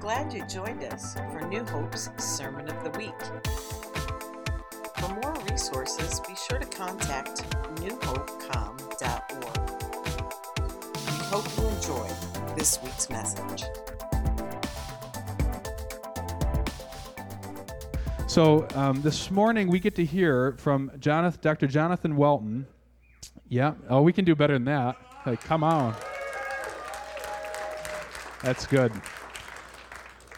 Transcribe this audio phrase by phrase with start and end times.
[0.00, 3.12] glad you joined us for New Hope's Sermon of the Week.
[4.96, 7.42] For more resources, be sure to contact
[7.76, 9.60] newhopecom.org.
[11.04, 12.08] We hope you enjoy
[12.56, 13.64] this week's message.
[18.26, 21.66] So um, this morning we get to hear from Jonathan, Dr.
[21.66, 22.66] Jonathan Welton.
[23.50, 23.74] Yeah.
[23.90, 24.96] Oh, we can do better than that.
[25.26, 25.94] Hey, come on.
[28.42, 28.92] That's good.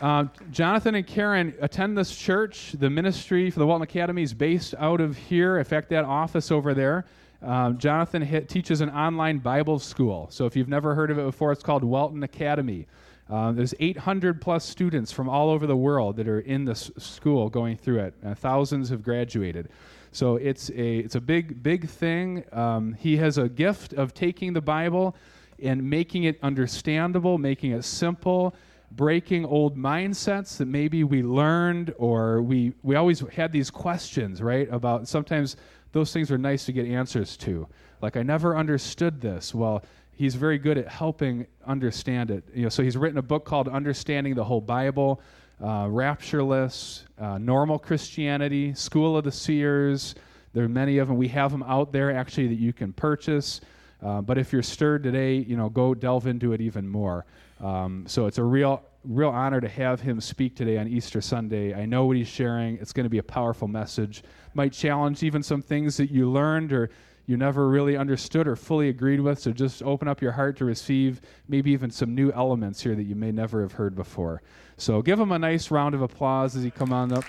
[0.03, 2.73] Um, Jonathan and Karen attend this church.
[2.73, 5.59] The ministry for the Welton Academy is based out of here.
[5.59, 7.05] In fact, that office over there.
[7.41, 10.27] Um, Jonathan teaches an online Bible school.
[10.31, 12.89] So if you've never heard of it before, it's called Welton Academy.
[13.31, 17.49] Uh, there's 800 plus students from all over the world that are in this school
[17.49, 18.15] going through it.
[18.27, 19.69] Uh, thousands have graduated.
[20.11, 22.43] So it's a it's a big big thing.
[22.53, 25.15] Um, he has a gift of taking the Bible
[25.63, 28.55] and making it understandable, making it simple,
[28.97, 34.69] breaking old mindsets that maybe we learned or we we always had these questions, right?
[34.71, 35.57] About sometimes
[35.93, 37.67] those things are nice to get answers to.
[38.01, 39.55] Like I never understood this.
[39.55, 42.45] Well, he's very good at helping understand it.
[42.55, 45.21] You know, so he's written a book called Understanding the Whole Bible,
[45.61, 50.15] uh, Raptureless, uh, Normal Christianity, School of the Seers.
[50.53, 51.17] There are many of them.
[51.17, 53.61] We have them out there actually that you can purchase.
[54.03, 57.25] Uh, but if you're stirred today, you know, go delve into it even more.
[57.63, 61.73] Um, so it's a real, real honor to have him speak today on Easter Sunday.
[61.73, 62.77] I know what he's sharing.
[62.79, 64.25] It's going to be a powerful message.
[64.55, 66.91] Might challenge even some things that you learned or
[67.27, 69.39] you never really understood or fully agreed with.
[69.39, 73.05] So just open up your heart to receive maybe even some new elements here that
[73.05, 74.43] you may never have heard before.
[74.77, 77.25] So give him a nice round of applause as he come on up.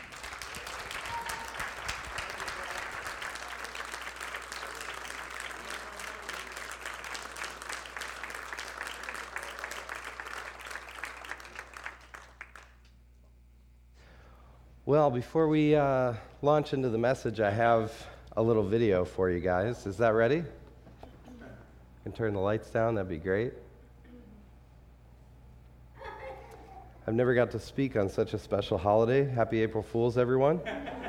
[14.94, 16.14] Well, before we uh,
[16.44, 17.92] launch into the message, I have
[18.38, 19.88] a little video for you guys.
[19.88, 20.44] Is that ready?
[22.04, 23.54] Can turn the lights down, that'd be great.
[27.08, 29.28] I've never got to speak on such a special holiday.
[29.28, 30.62] Happy April Fools, everyone.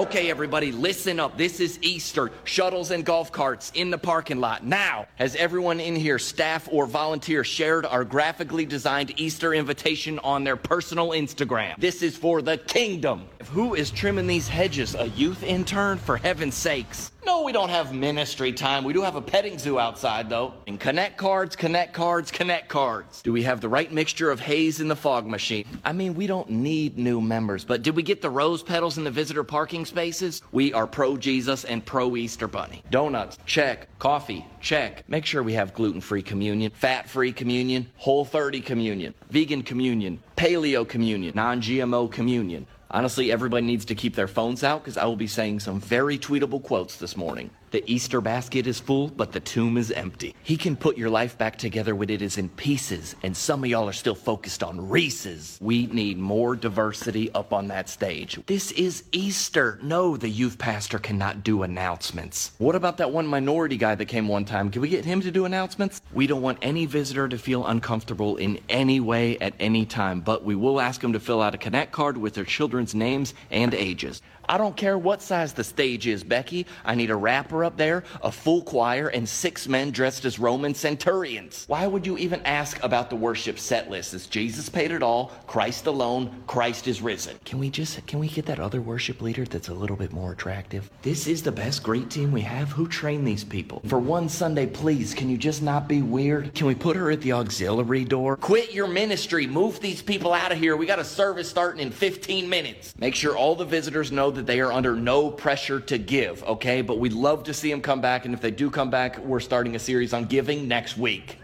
[0.00, 1.36] Okay, everybody, listen up.
[1.36, 2.30] This is Easter.
[2.44, 4.64] Shuttles and golf carts in the parking lot.
[4.64, 10.42] Now, has everyone in here, staff or volunteer, shared our graphically designed Easter invitation on
[10.42, 11.76] their personal Instagram?
[11.76, 13.28] This is for the kingdom.
[13.50, 14.94] Who is trimming these hedges?
[14.94, 15.98] A youth intern?
[15.98, 17.12] For heaven's sakes.
[17.26, 18.82] No, we don't have ministry time.
[18.82, 20.54] We do have a petting zoo outside, though.
[20.66, 23.20] And connect cards, connect cards, connect cards.
[23.22, 25.66] Do we have the right mixture of haze in the fog machine?
[25.84, 29.04] I mean, we don't need new members, but did we get the rose petals in
[29.04, 30.42] the visitor parking spaces?
[30.52, 32.82] We are pro Jesus and pro Easter Bunny.
[32.90, 33.88] Donuts, check.
[33.98, 35.06] Coffee, check.
[35.08, 40.22] Make sure we have gluten free communion, fat free communion, whole 30 communion, vegan communion,
[40.36, 42.66] paleo communion, non GMO communion.
[42.90, 46.18] Honestly, everybody needs to keep their phones out because I will be saying some very
[46.18, 47.50] tweetable quotes this morning.
[47.70, 50.34] The Easter basket is full, but the tomb is empty.
[50.42, 53.70] He can put your life back together when it is in pieces, and some of
[53.70, 55.56] y'all are still focused on Reese's.
[55.60, 58.40] We need more diversity up on that stage.
[58.46, 59.78] This is Easter.
[59.84, 62.50] No, the youth pastor cannot do announcements.
[62.58, 64.72] What about that one minority guy that came one time?
[64.72, 66.02] Can we get him to do announcements?
[66.12, 70.44] We don't want any visitor to feel uncomfortable in any way at any time, but
[70.44, 73.74] we will ask them to fill out a Connect card with their children's names and
[73.74, 74.22] ages.
[74.50, 76.66] I don't care what size the stage is, Becky.
[76.84, 80.74] I need a rapper up there, a full choir, and six men dressed as Roman
[80.74, 81.66] centurions.
[81.68, 84.12] Why would you even ask about the worship set list?
[84.12, 85.30] Is Jesus paid it all?
[85.46, 86.42] Christ alone?
[86.48, 87.38] Christ is risen.
[87.44, 90.32] Can we just can we get that other worship leader that's a little bit more
[90.32, 90.90] attractive?
[91.02, 92.72] This is the best great team we have.
[92.72, 93.82] Who trained these people?
[93.86, 96.56] For one Sunday, please, can you just not be weird?
[96.56, 98.36] Can we put her at the auxiliary door?
[98.36, 99.46] Quit your ministry.
[99.46, 100.76] Move these people out of here.
[100.76, 102.94] We got a service starting in 15 minutes.
[102.98, 106.82] Make sure all the visitors know that they are under no pressure to give, okay?
[106.82, 108.24] But we'd love to see them come back.
[108.24, 111.38] And if they do come back, we're starting a series on giving next week.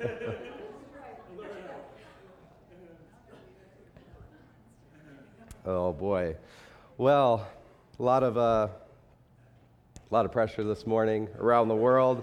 [5.66, 6.36] Oh boy.
[6.98, 7.48] Well,
[7.98, 12.22] a lot of uh, a lot of pressure this morning around the world.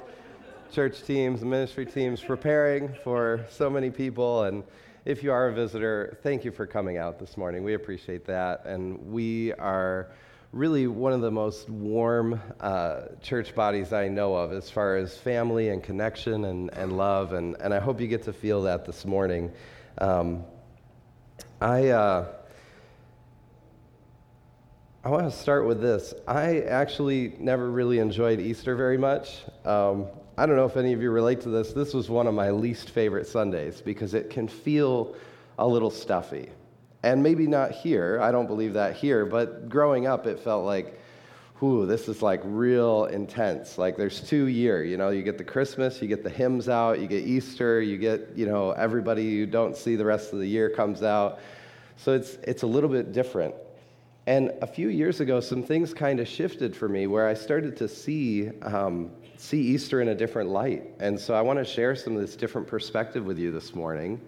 [0.71, 4.63] Church teams, ministry teams preparing for so many people and
[5.05, 7.63] if you are a visitor, thank you for coming out this morning.
[7.63, 10.11] We appreciate that and we are
[10.51, 15.17] really one of the most warm uh, church bodies I know of as far as
[15.17, 17.33] family and connection and, and love.
[17.33, 19.51] And, and I hope you get to feel that this morning.
[19.97, 20.43] Um,
[21.59, 22.27] I, uh,
[25.03, 26.13] I want to start with this.
[26.27, 29.41] I actually never really enjoyed Easter very much.
[29.65, 30.05] Um,
[30.37, 31.73] I don't know if any of you relate to this.
[31.73, 35.15] This was one of my least favorite Sundays because it can feel
[35.57, 36.51] a little stuffy.
[37.01, 41.01] And maybe not here, I don't believe that here, but growing up, it felt like,
[41.57, 43.79] whew, this is like real intense.
[43.79, 46.99] Like there's two year, you know, you get the Christmas, you get the hymns out,
[46.99, 50.47] you get Easter, you get, you know, everybody you don't see the rest of the
[50.47, 51.39] year comes out.
[51.97, 53.55] So it's, it's a little bit different.
[54.31, 57.75] And a few years ago, some things kind of shifted for me where I started
[57.75, 60.83] to see, um, see Easter in a different light.
[61.01, 64.21] And so I want to share some of this different perspective with you this morning.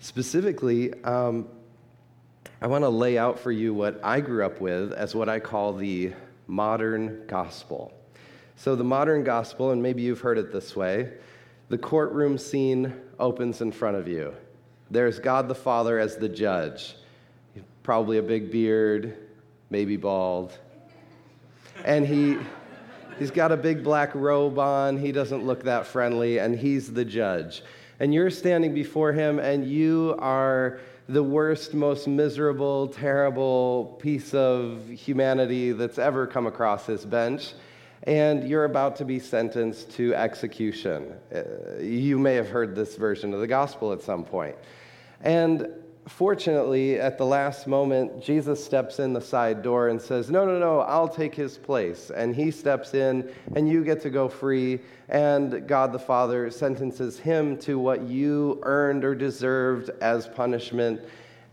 [0.00, 1.48] Specifically, um,
[2.60, 5.40] I want to lay out for you what I grew up with as what I
[5.40, 6.12] call the
[6.46, 7.90] modern gospel.
[8.56, 11.10] So, the modern gospel, and maybe you've heard it this way
[11.70, 14.34] the courtroom scene opens in front of you.
[14.90, 16.96] There's God the Father as the judge,
[17.82, 19.16] probably a big beard,
[19.70, 20.56] maybe bald.
[21.84, 22.38] And he,
[23.18, 24.98] he's got a big black robe on.
[24.98, 27.62] He doesn't look that friendly, and he's the judge.
[27.98, 34.88] And you're standing before him, and you are the worst, most miserable, terrible piece of
[34.88, 37.54] humanity that's ever come across this bench,
[38.04, 41.12] and you're about to be sentenced to execution.
[41.34, 44.56] Uh, you may have heard this version of the gospel at some point.
[45.20, 45.68] And
[46.08, 50.58] fortunately, at the last moment, Jesus steps in the side door and says, No, no,
[50.58, 52.10] no, I'll take his place.
[52.10, 54.80] And he steps in, and you get to go free.
[55.08, 61.00] And God the Father sentences him to what you earned or deserved as punishment.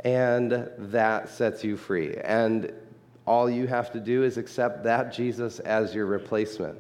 [0.04, 2.16] And that sets you free.
[2.24, 2.72] And
[3.25, 6.78] all you have to do is accept that Jesus as your replacement.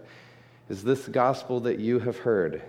[0.69, 2.61] Is this gospel that you have heard?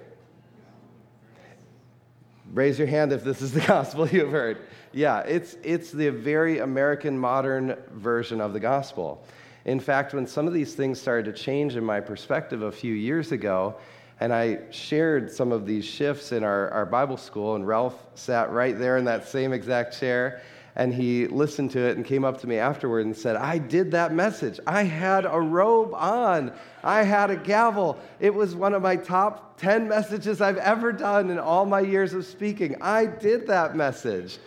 [2.52, 4.58] Raise your hand if this is the gospel you've heard.
[4.92, 9.24] Yeah, it's, it's the very American modern version of the gospel.
[9.66, 12.94] In fact, when some of these things started to change in my perspective a few
[12.94, 13.76] years ago,
[14.18, 18.50] and I shared some of these shifts in our, our Bible school, and Ralph sat
[18.50, 20.42] right there in that same exact chair,
[20.80, 23.90] and he listened to it and came up to me afterward and said, I did
[23.90, 24.58] that message.
[24.66, 27.98] I had a robe on, I had a gavel.
[28.18, 32.14] It was one of my top 10 messages I've ever done in all my years
[32.14, 32.80] of speaking.
[32.80, 34.38] I did that message.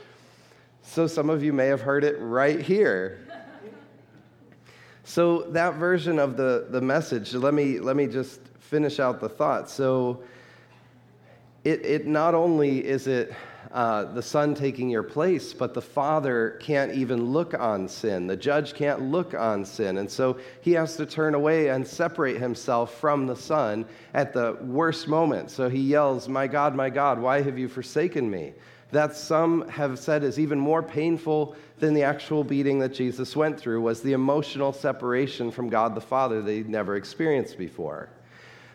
[0.81, 3.19] So some of you may have heard it right here.
[5.05, 9.27] So that version of the, the message, let me, let me just finish out the
[9.27, 9.69] thought.
[9.69, 10.23] So
[11.65, 13.33] it, it not only is it
[13.73, 18.27] uh, the Son taking your place, but the Father can't even look on sin.
[18.27, 19.97] The judge can't look on sin.
[19.97, 24.57] And so he has to turn away and separate himself from the Son at the
[24.61, 25.49] worst moment.
[25.49, 28.53] So he yells, My God, my God, why have you forsaken me?
[28.91, 33.59] that some have said is even more painful than the actual beating that Jesus went
[33.59, 38.09] through was the emotional separation from God the Father he'd never experienced before.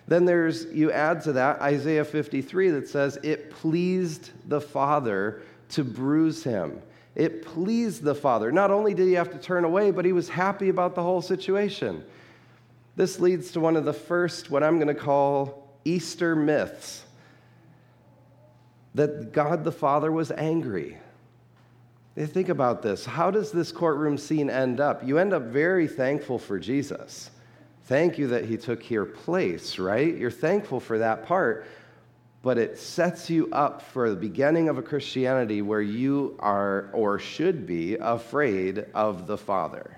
[0.08, 5.84] Then there's, you add to that Isaiah 53 that says, It pleased the Father to
[5.84, 6.80] bruise him.
[7.14, 8.50] It pleased the Father.
[8.50, 11.20] Not only did he have to turn away, but he was happy about the whole
[11.20, 12.02] situation.
[12.96, 17.04] This leads to one of the first, what I'm going to call Easter myths
[18.94, 20.96] that God the Father was angry.
[22.16, 23.04] Think about this.
[23.04, 25.06] How does this courtroom scene end up?
[25.06, 27.30] You end up very thankful for Jesus.
[27.88, 30.14] Thank you that he took your place, right?
[30.14, 31.66] You're thankful for that part,
[32.42, 37.18] but it sets you up for the beginning of a Christianity where you are or
[37.18, 39.96] should be afraid of the Father.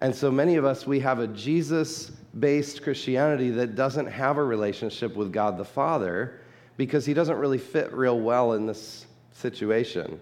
[0.00, 4.44] And so many of us, we have a Jesus based Christianity that doesn't have a
[4.44, 6.42] relationship with God the Father
[6.76, 10.20] because he doesn't really fit real well in this situation.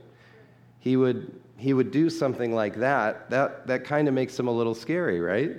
[0.81, 3.31] He would, he would do something like that.
[3.31, 5.57] That, that kind of makes him a little scary, right?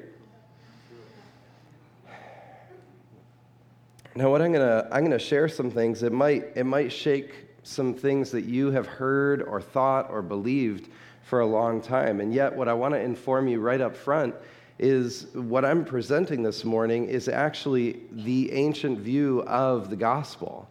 [4.17, 6.01] Now, what I'm gonna I'm gonna share some things.
[6.01, 7.33] It might it might shake
[7.63, 10.89] some things that you have heard or thought or believed
[11.23, 12.21] for a long time.
[12.21, 14.33] And yet, what I want to inform you right up front
[14.79, 20.69] is what I'm presenting this morning is actually the ancient view of the gospel.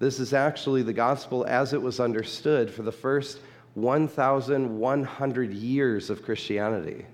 [0.00, 3.38] This is actually the gospel as it was understood for the first
[3.74, 7.06] 1,100 years of Christianity.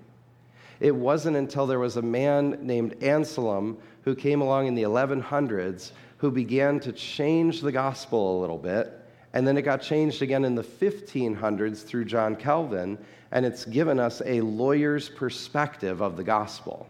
[0.80, 5.92] It wasn't until there was a man named Anselm who came along in the 1100s
[6.18, 8.98] who began to change the gospel a little bit
[9.32, 12.98] And then it got changed again in the 1500s through John Calvin,
[13.30, 16.88] and it's given us a lawyer's perspective of the gospel.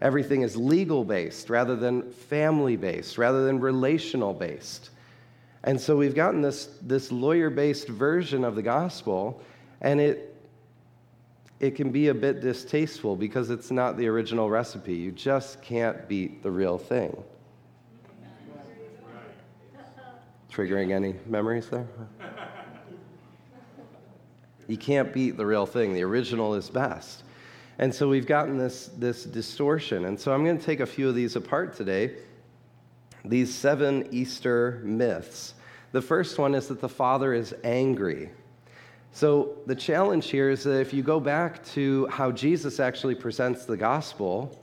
[0.00, 4.90] Everything is legal based rather than family based, rather than relational based.
[5.64, 9.40] And so we've gotten this, this lawyer based version of the gospel,
[9.80, 10.34] and it,
[11.60, 14.94] it can be a bit distasteful because it's not the original recipe.
[14.94, 17.16] You just can't beat the real thing.
[20.50, 21.86] Triggering any memories there?
[24.66, 25.94] You can't beat the real thing.
[25.94, 27.22] The original is best.
[27.78, 30.04] And so we've gotten this, this distortion.
[30.04, 32.16] And so I'm going to take a few of these apart today.
[33.24, 35.54] These seven Easter myths.
[35.92, 38.30] The first one is that the Father is angry.
[39.12, 43.66] So the challenge here is that if you go back to how Jesus actually presents
[43.66, 44.58] the gospel,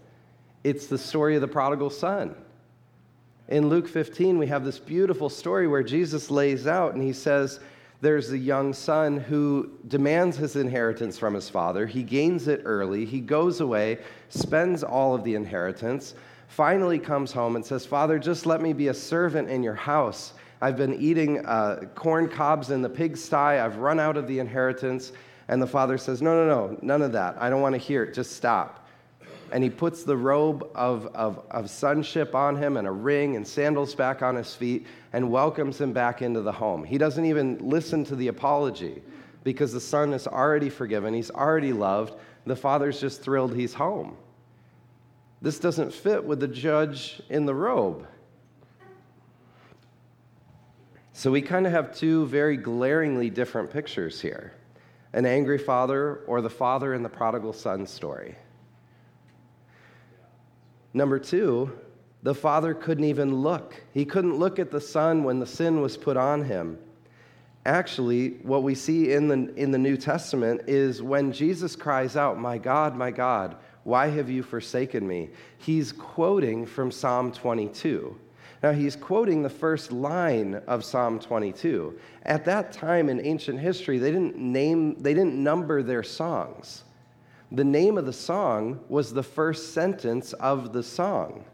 [0.63, 2.35] it's the story of the prodigal son.
[3.47, 7.59] In Luke 15, we have this beautiful story where Jesus lays out and he says,
[8.01, 11.85] there's a young son who demands his inheritance from his father.
[11.85, 13.05] He gains it early.
[13.05, 13.99] He goes away,
[14.29, 16.15] spends all of the inheritance,
[16.49, 20.33] finally comes home and says, Father, just let me be a servant in your house.
[20.61, 23.35] I've been eating uh, corn cobs in the pigsty.
[23.35, 25.13] I've run out of the inheritance.
[25.47, 27.41] And the father says, No, no, no, none of that.
[27.41, 28.13] I don't want to hear it.
[28.13, 28.79] Just stop
[29.51, 33.47] and he puts the robe of, of, of sonship on him and a ring and
[33.47, 36.83] sandals back on his feet and welcomes him back into the home.
[36.83, 39.01] He doesn't even listen to the apology
[39.43, 42.15] because the son is already forgiven, he's already loved.
[42.45, 44.17] The father's just thrilled he's home.
[45.41, 48.07] This doesn't fit with the judge in the robe.
[51.13, 54.53] So we kind of have two very glaringly different pictures here
[55.11, 58.35] an angry father or the father in the prodigal son story.
[60.93, 61.71] Number two,
[62.21, 63.81] the father couldn't even look.
[63.93, 66.77] He couldn't look at the son when the sin was put on him.
[67.65, 72.39] Actually, what we see in the, in the New Testament is when Jesus cries out,
[72.39, 73.57] My God, my God,
[73.89, 75.29] why have you forsaken me?
[75.57, 78.15] He's quoting from Psalm 22.
[78.61, 81.97] Now, he's quoting the first line of Psalm 22.
[82.23, 86.83] At that time in ancient history, they didn't name, they didn't number their songs.
[87.51, 91.45] The name of the song was the first sentence of the song.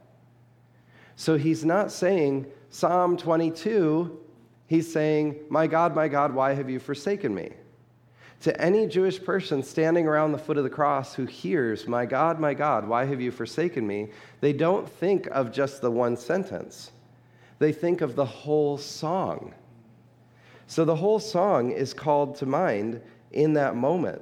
[1.15, 4.19] So he's not saying Psalm 22,
[4.67, 7.53] he's saying, My God, my God, why have you forsaken me?
[8.41, 12.39] To any Jewish person standing around the foot of the cross who hears, My God,
[12.39, 14.09] my God, why have you forsaken me?
[14.41, 16.91] They don't think of just the one sentence,
[17.59, 19.53] they think of the whole song.
[20.67, 23.01] So the whole song is called to mind
[23.31, 24.21] in that moment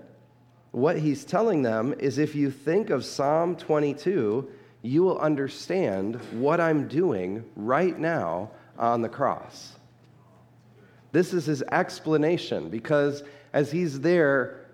[0.74, 4.50] what he's telling them is if you think of Psalm 22,
[4.82, 9.74] you will understand what I'm doing right now on the cross.
[11.12, 13.24] This is his explanation because
[13.54, 14.66] as he's there,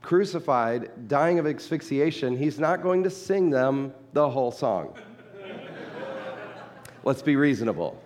[0.00, 4.96] crucified, dying of asphyxiation, he's not going to sing them the whole song.
[7.04, 8.00] Let's be reasonable.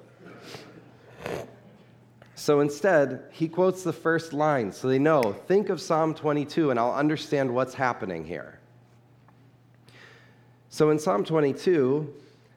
[2.35, 6.81] So instead, he quotes the first line so they know think of Psalm 22 and
[6.81, 8.59] I'll understand what's happening here.
[10.69, 12.13] So in Psalm 22,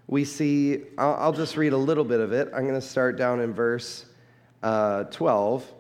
[0.08, 2.48] we see, I'll, just read a little bit of it.
[2.56, 4.06] I'm going to start down in verse
[4.64, 5.72] uh, 12.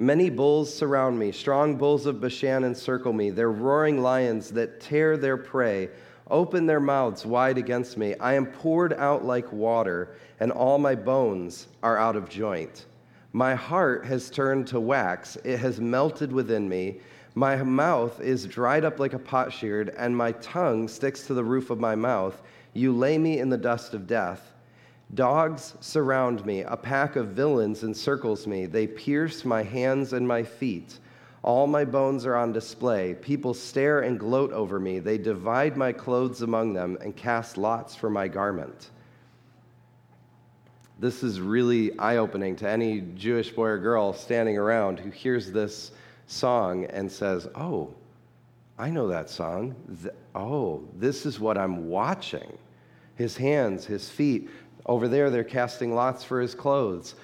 [0.00, 3.28] Many bulls surround me, strong bulls of Bashan encircle me.
[3.28, 5.90] They're roaring lions that tear their prey
[6.30, 8.14] open their mouths wide against me.
[8.14, 12.86] I am poured out like water, and all my bones are out of joint.
[13.34, 17.00] My heart has turned to wax, it has melted within me.
[17.34, 21.68] My mouth is dried up like a potsherd, and my tongue sticks to the roof
[21.68, 22.40] of my mouth.
[22.72, 24.49] You lay me in the dust of death.
[25.14, 28.66] Dogs surround me, a pack of villains encircles me.
[28.66, 30.98] They pierce my hands and my feet.
[31.42, 33.14] All my bones are on display.
[33.14, 34.98] People stare and gloat over me.
[34.98, 38.90] They divide my clothes among them and cast lots for my garment.
[41.00, 45.50] This is really eye opening to any Jewish boy or girl standing around who hears
[45.50, 45.92] this
[46.26, 47.94] song and says, Oh,
[48.78, 49.74] I know that song.
[50.34, 52.56] oh, this is what I'm watching.
[53.14, 54.50] His hands, his feet.
[54.86, 57.14] Over there, they're casting lots for his clothes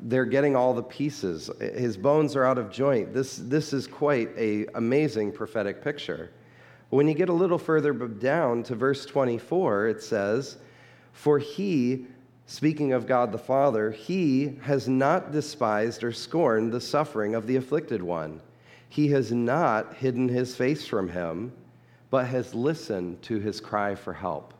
[0.00, 1.50] they're getting all the pieces.
[1.58, 3.12] His bones are out of joint.
[3.12, 6.30] This, this is quite a amazing prophetic picture.
[6.90, 10.58] When you get a little further down to verse 24, it says,
[11.12, 12.06] For he,
[12.46, 17.56] speaking of God the Father, he has not despised or scorned the suffering of the
[17.56, 18.40] afflicted one.
[18.88, 21.52] He has not hidden his face from him,
[22.10, 24.52] but has listened to his cry for help.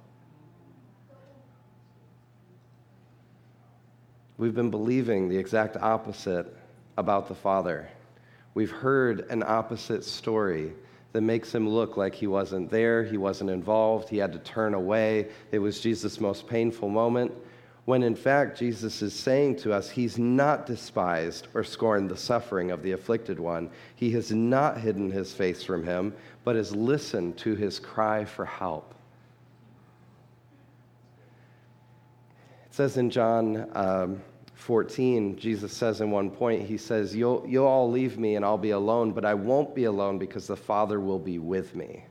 [4.40, 6.56] We've been believing the exact opposite
[6.96, 7.86] about the Father.
[8.54, 10.72] We've heard an opposite story
[11.12, 14.72] that makes him look like he wasn't there, he wasn't involved, he had to turn
[14.72, 15.28] away.
[15.52, 17.32] It was Jesus' most painful moment.
[17.84, 22.70] When in fact, Jesus is saying to us, He's not despised or scorned the suffering
[22.70, 23.68] of the afflicted one.
[23.94, 28.46] He has not hidden his face from him, but has listened to his cry for
[28.46, 28.94] help.
[32.66, 34.22] It says in John um,
[34.60, 38.58] 14, Jesus says in one point, He says, you'll, you'll all leave me and I'll
[38.58, 42.04] be alone, but I won't be alone because the Father will be with me.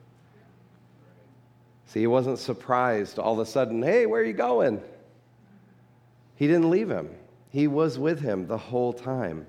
[1.86, 4.82] See, he wasn't surprised all of a sudden, hey, where are you going?
[6.36, 7.10] He didn't leave him,
[7.50, 9.46] he was with him the whole time.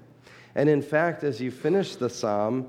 [0.55, 2.69] And in fact, as you finish the psalm,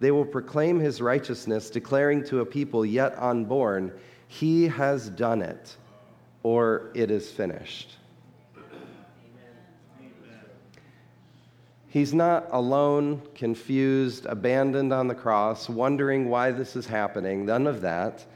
[0.00, 3.92] They will proclaim his righteousness, declaring to a people yet unborn,
[4.28, 5.76] He has done it,
[6.42, 7.96] or it is finished.
[11.90, 17.46] He's not alone, confused, abandoned on the cross, wondering why this is happening.
[17.46, 18.26] None of that.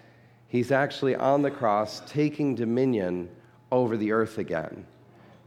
[0.48, 3.28] He's actually on the cross, taking dominion
[3.70, 4.86] over the earth again,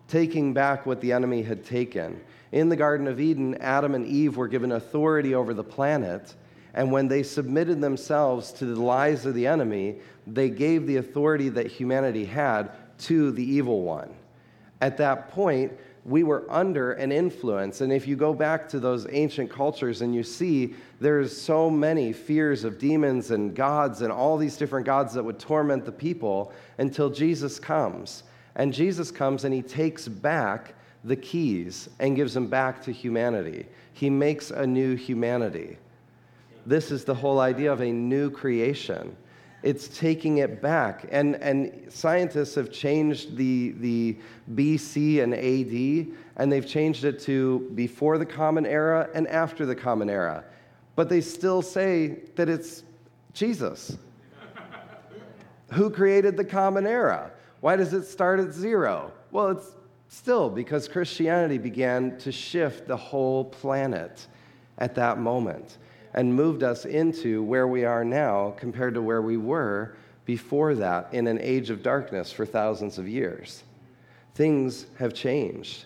[0.08, 2.22] taking back what the enemy had taken.
[2.56, 6.36] In the Garden of Eden, Adam and Eve were given authority over the planet,
[6.74, 11.50] and when they submitted themselves to the lies of the enemy, they gave the authority
[11.50, 14.10] that humanity had to the evil one.
[14.80, 15.74] At that point,
[16.06, 17.82] we were under an influence.
[17.82, 22.14] And if you go back to those ancient cultures and you see there's so many
[22.14, 26.54] fears of demons and gods and all these different gods that would torment the people
[26.78, 28.24] until Jesus comes.
[28.56, 30.74] And Jesus comes and he takes back
[31.06, 33.66] the keys and gives them back to humanity.
[33.94, 35.77] He makes a new humanity.
[36.66, 39.16] This is the whole idea of a new creation.
[39.62, 41.08] It's taking it back.
[41.12, 44.18] And, and scientists have changed the, the
[44.53, 49.75] BC and AD, and they've changed it to before the Common Era and after the
[49.75, 50.44] Common Era.
[50.96, 52.84] But they still say that it's
[53.34, 53.98] Jesus.
[55.72, 57.32] Who created the Common Era?
[57.62, 59.12] Why does it start at zero?
[59.32, 59.75] Well, it's
[60.09, 64.27] Still, because Christianity began to shift the whole planet
[64.77, 65.77] at that moment
[66.13, 71.13] and moved us into where we are now compared to where we were before that
[71.13, 73.63] in an age of darkness for thousands of years.
[74.33, 75.85] Things have changed.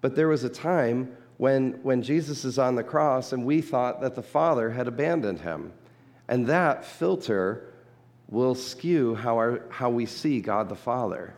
[0.00, 4.00] But there was a time when, when Jesus is on the cross and we thought
[4.00, 5.72] that the Father had abandoned him.
[6.28, 7.72] And that filter
[8.28, 11.34] will skew how, our, how we see God the Father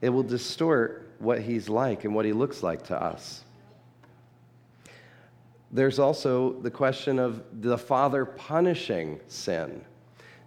[0.00, 3.44] it will distort what he's like and what he looks like to us.
[5.70, 9.84] There's also the question of the Father punishing sin.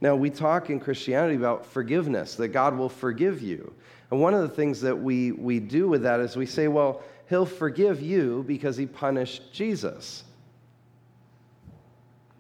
[0.02, 3.74] Now, we talk in Christianity about forgiveness, that God will forgive you.
[4.12, 7.02] And one of the things that we, we do with that is we say, well,
[7.30, 10.26] he'll forgive you because he punished Jesus.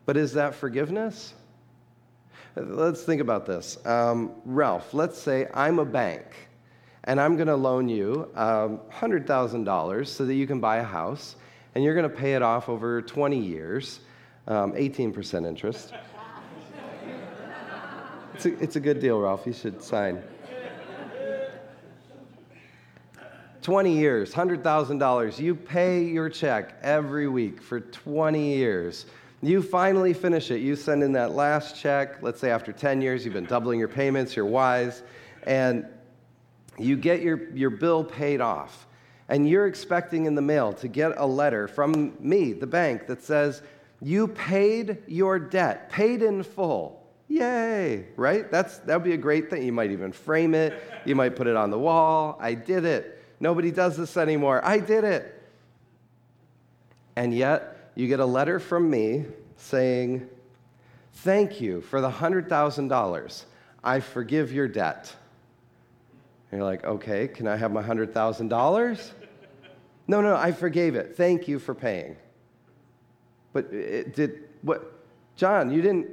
[0.05, 1.33] But is that forgiveness?
[2.55, 3.83] Let's think about this.
[3.85, 6.25] Um, Ralph, let's say I'm a bank
[7.05, 11.35] and I'm going to loan you um, $100,000 so that you can buy a house,
[11.75, 13.99] and you're going to pay it off over 20 years,
[14.47, 15.93] um, 18% interest.
[18.33, 19.45] it's, a, it's a good deal, Ralph.
[19.45, 20.23] You should sign.
[23.61, 25.39] 20 years, $100,000.
[25.39, 29.05] You pay your check every week for 20 years.
[29.41, 30.59] You finally finish it.
[30.59, 32.21] You send in that last check.
[32.21, 35.03] Let's say after 10 years, you've been doubling your payments, you're wise,
[35.47, 35.85] and
[36.77, 38.87] you get your, your bill paid off,
[39.29, 43.23] and you're expecting in the mail to get a letter from me, the bank, that
[43.23, 43.61] says,
[44.01, 46.99] You paid your debt, paid in full.
[47.27, 48.51] Yay, right?
[48.51, 49.63] That's, that would be a great thing.
[49.63, 52.37] You might even frame it, you might put it on the wall.
[52.39, 53.23] I did it.
[53.39, 54.63] Nobody does this anymore.
[54.63, 55.41] I did it.
[57.15, 59.25] And yet, you get a letter from me
[59.57, 60.29] saying,
[61.17, 63.43] Thank you for the $100,000.
[63.83, 65.15] I forgive your debt.
[66.53, 69.11] You're like, okay, can I have my $100,000?
[70.07, 71.17] no, no, I forgave it.
[71.17, 72.15] Thank you for paying.
[73.53, 74.93] But it did, what?
[75.35, 76.09] John, you didn't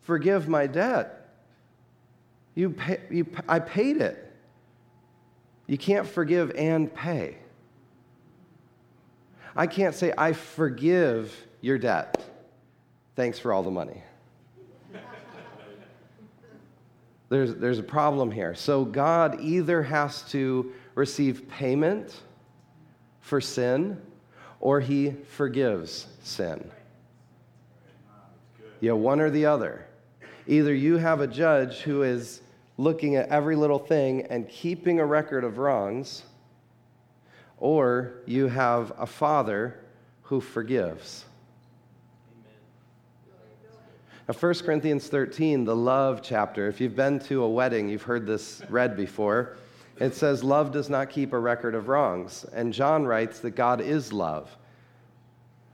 [0.00, 1.34] forgive my debt.
[2.54, 4.32] You pay, you, I paid it.
[5.66, 7.36] You can't forgive and pay.
[9.54, 12.22] I can't say, I forgive your debt.
[13.16, 14.02] Thanks for all the money.
[17.28, 18.54] There's, there's a problem here.
[18.54, 22.22] So God either has to receive payment
[23.20, 24.00] for sin
[24.60, 26.70] or he forgives sin.
[28.80, 29.86] Yeah, one or the other.
[30.46, 32.40] Either you have a judge who is
[32.78, 36.22] looking at every little thing and keeping a record of wrongs,
[37.58, 39.80] or you have a father
[40.22, 41.24] who forgives.
[44.28, 48.26] Now, 1 Corinthians 13, the love chapter, if you've been to a wedding, you've heard
[48.26, 49.56] this read before.
[49.98, 52.44] It says, Love does not keep a record of wrongs.
[52.52, 54.54] And John writes that God is love.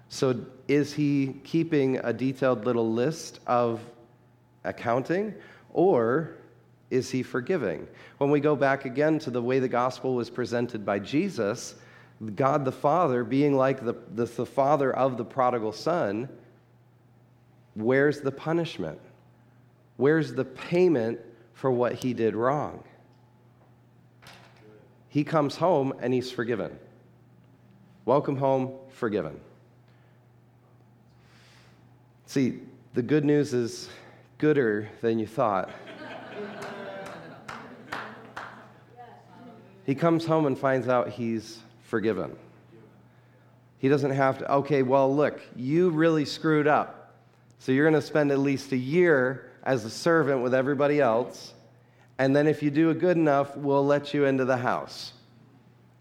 [0.08, 3.80] So, is he keeping a detailed little list of
[4.62, 5.34] accounting,
[5.72, 6.36] or
[6.90, 7.88] is he forgiving?
[8.18, 11.74] When we go back again to the way the gospel was presented by Jesus,
[12.36, 16.28] God the Father, being like the, the, the father of the prodigal son,
[17.74, 18.98] where's the punishment?
[19.96, 21.20] Where's the payment
[21.52, 22.82] for what he did wrong?
[25.08, 26.76] He comes home and he's forgiven.
[28.04, 29.40] Welcome home, forgiven.
[32.26, 32.60] See,
[32.94, 33.88] the good news is
[34.38, 35.70] gooder than you thought.
[39.86, 42.36] he comes home and finds out he's forgiven.
[43.78, 47.03] He doesn't have to, okay, well, look, you really screwed up.
[47.58, 51.54] So you're going to spend at least a year as a servant with everybody else.
[52.18, 55.12] And then if you do it good enough, we'll let you into the house.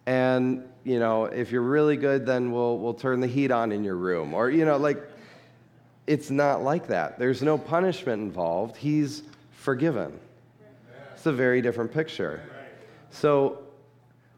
[0.05, 3.83] And, you know, if you're really good, then we'll, we'll turn the heat on in
[3.83, 4.33] your room.
[4.33, 5.01] Or, you know, like,
[6.05, 7.17] it's not like that.
[7.17, 8.75] There's no punishment involved.
[8.75, 10.19] He's forgiven.
[11.13, 12.41] It's a very different picture.
[13.11, 13.59] So,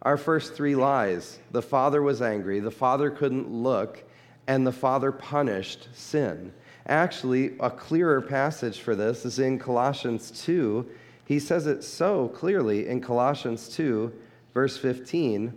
[0.04, 4.04] our first three lies the father was angry, the father couldn't look,
[4.46, 6.54] and the father punished sin.
[6.88, 10.88] Actually, a clearer passage for this is in Colossians 2.
[11.26, 14.14] He says it so clearly in Colossians 2,
[14.54, 15.54] verse 15.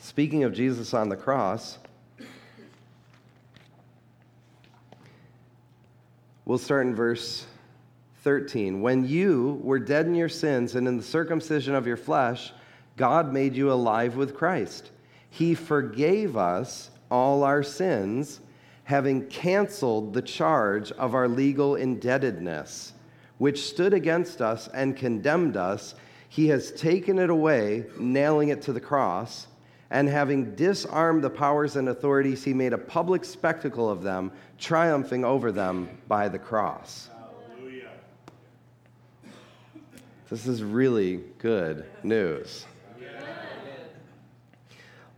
[0.00, 1.78] Speaking of Jesus on the cross,
[6.46, 7.46] We'll start in verse
[8.22, 8.82] 13.
[8.82, 12.52] When you were dead in your sins and in the circumcision of your flesh,
[12.98, 14.90] God made you alive with Christ.
[15.30, 18.40] He forgave us all our sins,
[18.84, 22.92] having canceled the charge of our legal indebtedness,
[23.38, 25.94] which stood against us and condemned us.
[26.28, 29.46] He has taken it away, nailing it to the cross
[29.94, 35.24] and having disarmed the powers and authorities, he made a public spectacle of them, triumphing
[35.24, 37.10] over them by the cross.
[37.56, 37.90] Hallelujah.
[40.28, 42.66] This is really good news.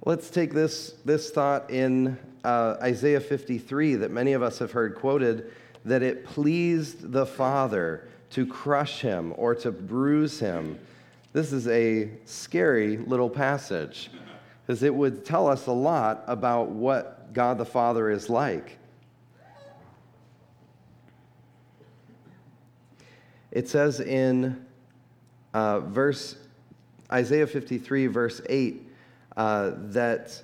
[0.04, 4.94] Let's take this, this thought in uh, Isaiah 53 that many of us have heard
[4.94, 5.50] quoted
[5.84, 10.78] that it pleased the Father to crush him or to bruise him.
[11.32, 14.10] This is a scary little passage
[14.64, 18.78] because it would tell us a lot about what God the Father is like.
[23.50, 24.64] It says in
[25.52, 26.36] uh, verse
[27.10, 28.88] Isaiah 53, verse 8,
[29.36, 30.42] uh, that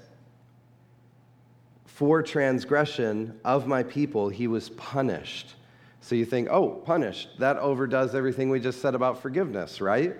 [2.03, 5.55] for transgression of my people he was punished.
[6.01, 7.39] So you think, oh, punished.
[7.39, 10.17] That overdoes everything we just said about forgiveness, right?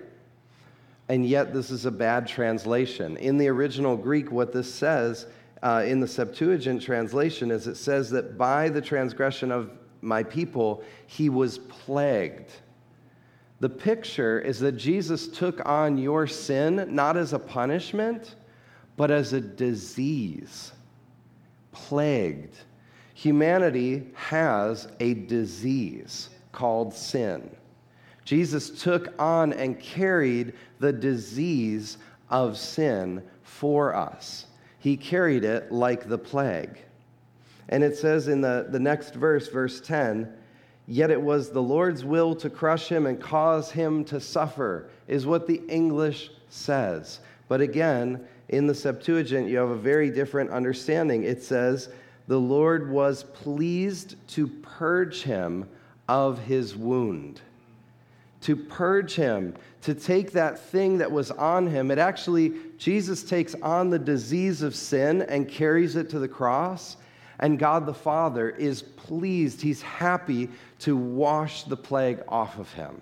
[1.09, 3.17] and yet this is a bad translation.
[3.17, 5.27] In the original Greek, what this says
[5.61, 10.83] uh, in the Septuagint translation is it says that by the transgression of my people,
[11.07, 12.51] he was plagued.
[13.59, 18.35] The picture is that Jesus took on your sin not as a punishment,
[18.97, 20.72] but as a disease.
[21.73, 22.55] Plagued.
[23.13, 27.49] Humanity has a disease called sin.
[28.25, 31.97] Jesus took on and carried the disease
[32.29, 34.45] of sin for us.
[34.79, 36.79] He carried it like the plague.
[37.69, 40.31] And it says in the, the next verse, verse 10,
[40.87, 45.25] yet it was the Lord's will to crush him and cause him to suffer, is
[45.25, 47.19] what the English says.
[47.47, 51.23] But again, in the Septuagint, you have a very different understanding.
[51.23, 51.89] It says,
[52.27, 55.67] the Lord was pleased to purge him
[56.07, 57.41] of his wound
[58.43, 61.89] to purge him, to take that thing that was on him.
[61.91, 66.97] It actually, Jesus takes on the disease of sin and carries it to the cross.
[67.39, 73.01] And God the Father is pleased, He's happy to wash the plague off of him.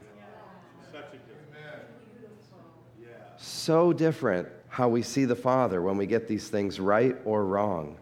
[3.38, 7.98] So different how we see the Father when we get these things right or wrong.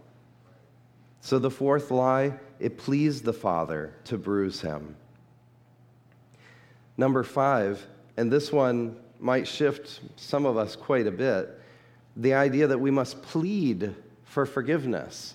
[1.19, 4.95] So the fourth lie, it pleased the Father to bruise him.
[6.95, 7.83] Number five,
[8.17, 11.59] and this one might shift some of us quite a bit,
[12.15, 15.33] the idea that we must plead for forgiveness.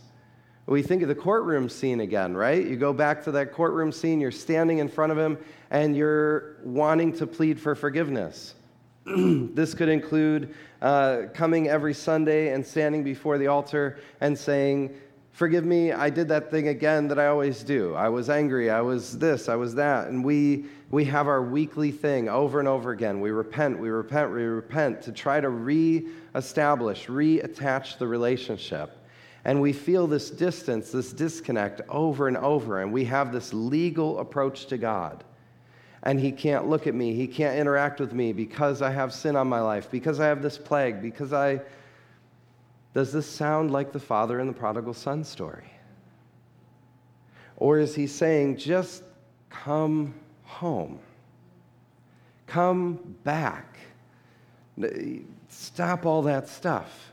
[0.67, 2.65] We think of the courtroom scene again, right?
[2.65, 5.37] You go back to that courtroom scene, you're standing in front of him,
[5.73, 8.55] and you're wanting to plead for forgiveness.
[9.55, 14.95] this could include uh, coming every Sunday and standing before the altar and saying,
[15.33, 17.93] Forgive me, I did that thing again that I always do.
[17.95, 20.07] I was angry, I was this, I was that.
[20.07, 23.21] And we, we have our weekly thing over and over again.
[23.21, 28.97] We repent, we repent, we repent to try to re-establish, reattach the relationship.
[29.45, 32.81] And we feel this distance, this disconnect over and over.
[32.81, 35.25] And we have this legal approach to God
[36.05, 37.15] and he can't look at me.
[37.15, 40.43] He can't interact with me because I have sin on my life, because I have
[40.43, 41.61] this plague, because I.
[42.93, 45.65] Does this sound like the father in the prodigal son story?
[47.57, 49.03] Or is he saying, just
[49.51, 50.15] come
[50.45, 51.01] home?
[52.47, 53.79] Come back.
[55.49, 57.13] Stop all that stuff.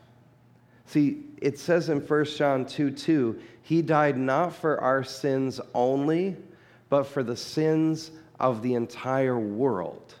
[0.86, 6.36] See, it says in 1 John 2 2, he died not for our sins only,
[6.90, 10.16] but for the sins of the entire world.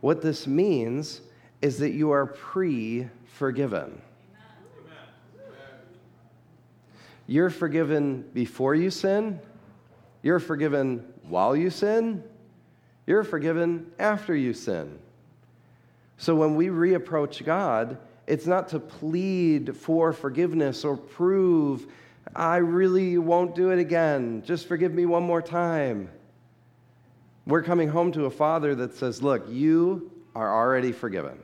[0.00, 1.20] What this means
[1.60, 4.00] is that you are pre forgiven.
[7.26, 9.38] You're forgiven before you sin,
[10.22, 12.24] you're forgiven while you sin,
[13.06, 14.98] you're forgiven after you sin.
[16.16, 21.86] So when we reapproach God, it's not to plead for forgiveness or prove,
[22.34, 24.42] I really won't do it again.
[24.44, 26.10] Just forgive me one more time.
[27.50, 31.36] We're coming home to a father that says, Look, you are already forgiven.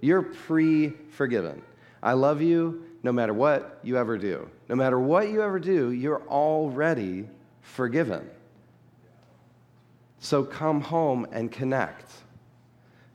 [0.00, 1.60] You're pre forgiven.
[2.00, 4.48] I love you no matter what you ever do.
[4.68, 7.28] No matter what you ever do, you're already
[7.62, 8.30] forgiven.
[10.20, 12.12] So come home and connect.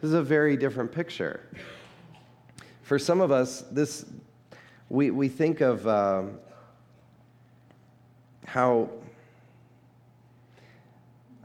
[0.02, 1.48] This is a very different picture.
[2.82, 4.04] For some of us, this
[4.90, 6.24] we, we think of uh,
[8.46, 8.90] how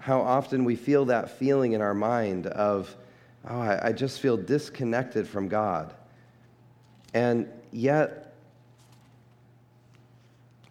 [0.08, 2.96] how often we feel that feeling in our mind of,
[3.46, 5.92] oh, I, I just feel disconnected from God.
[7.12, 8.34] And yet,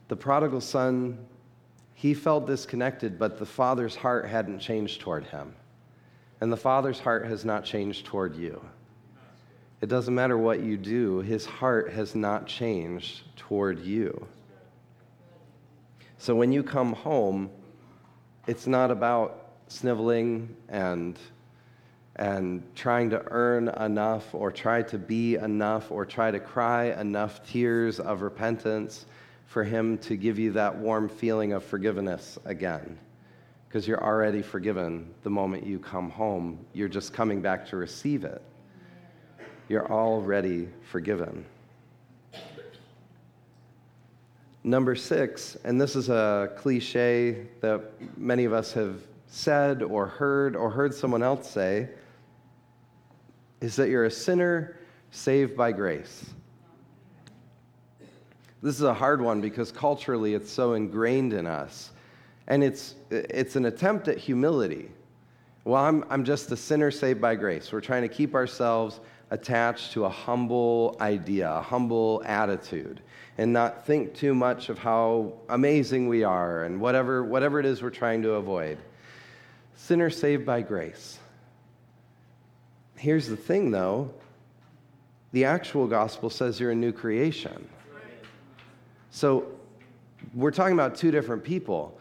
[0.08, 1.19] the prodigal son,
[1.93, 5.54] he felt disconnected, but the father's heart hadn't changed toward him.
[6.41, 8.60] And the father's heart has not changed toward you.
[9.82, 14.28] It doesn't matter what you do, his heart has not changed toward you.
[16.17, 17.52] So when you come home,
[18.47, 21.19] it's not about sniveling and
[22.15, 27.45] and trying to earn enough or try to be enough or try to cry enough
[27.45, 29.05] tears of repentance
[29.45, 32.97] for him to give you that warm feeling of forgiveness again.
[33.67, 36.65] Because you're already forgiven the moment you come home.
[36.73, 38.41] You're just coming back to receive it.
[39.69, 41.45] You're already forgiven
[44.67, 47.84] Number six, and this is a cliche that
[48.17, 51.88] many of us have said or heard or heard someone else say,
[53.62, 54.77] is that you're a sinner
[55.10, 56.25] saved by grace.
[58.62, 61.91] This is a hard one because culturally it's so ingrained in us.
[62.49, 64.91] And it's, it's an attempt at humility.
[65.63, 67.71] Well, I'm, I'm just a sinner saved by grace.
[67.71, 73.01] We're trying to keep ourselves attached to a humble idea, a humble attitude
[73.37, 77.81] and not think too much of how amazing we are and whatever, whatever it is
[77.81, 78.77] we're trying to avoid.
[79.75, 81.19] Sinners saved by grace.
[82.95, 84.11] Here's the thing, though
[85.33, 87.67] the actual gospel says you're a new creation.
[89.11, 89.45] So
[90.33, 91.99] we're talking about two different people.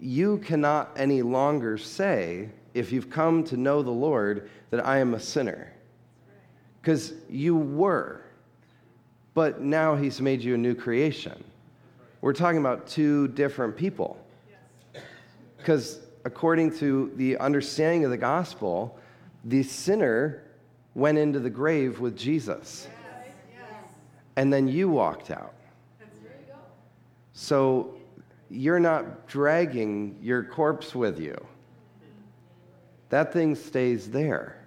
[0.00, 5.14] You cannot any longer say, if you've come to know the Lord, that I am
[5.14, 5.72] a sinner.
[6.82, 8.22] Because you were
[9.34, 11.42] but now he's made you a new creation.
[12.20, 14.18] We're talking about two different people.
[15.56, 18.98] Because according to the understanding of the gospel,
[19.44, 20.44] the sinner
[20.94, 22.86] went into the grave with Jesus.
[24.36, 25.54] And then you walked out.
[27.32, 27.94] So
[28.50, 31.34] you're not dragging your corpse with you.
[33.08, 34.61] That thing stays there.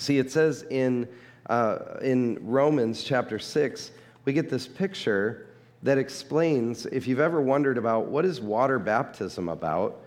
[0.00, 1.06] See, it says in
[1.50, 3.90] uh, in Romans chapter 6,
[4.24, 5.48] we get this picture
[5.82, 10.00] that explains if you've ever wondered about what is water baptism about,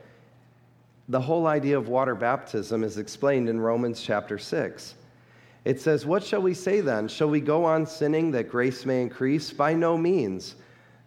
[1.10, 4.96] the whole idea of water baptism is explained in Romans chapter 6.
[5.64, 7.08] It says, What shall we say then?
[7.08, 9.52] Shall we go on sinning that grace may increase?
[9.52, 10.56] By no means.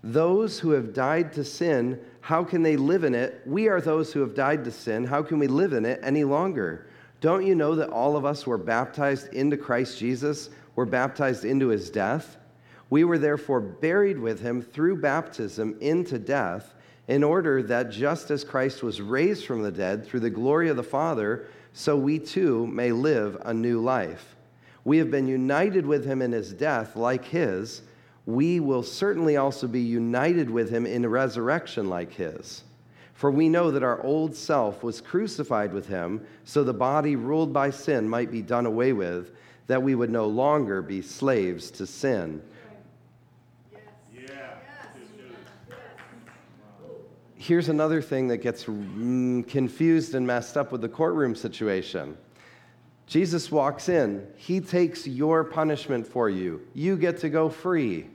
[0.04, 3.40] Those who have died to sin, how can they live in it?
[3.46, 5.04] We are those who have died to sin.
[5.04, 6.86] How can we live in it any longer?
[7.26, 11.70] Don't you know that all of us were baptized into Christ Jesus, were baptized into
[11.70, 12.36] his death?
[12.88, 16.72] We were therefore buried with him through baptism into death,
[17.08, 20.76] in order that just as Christ was raised from the dead through the glory of
[20.76, 24.36] the Father, so we too may live a new life.
[24.84, 27.82] We have been united with him in his death, like his.
[28.24, 32.62] We will certainly also be united with him in resurrection like his.
[33.16, 37.50] For we know that our old self was crucified with him, so the body ruled
[37.50, 39.34] by sin might be done away with,
[39.68, 42.42] that we would no longer be slaves to sin.
[47.36, 52.18] Here's another thing that gets mm, confused and messed up with the courtroom situation.
[53.06, 56.66] Jesus walks in, he takes your punishment for you.
[56.74, 58.08] You get to go free.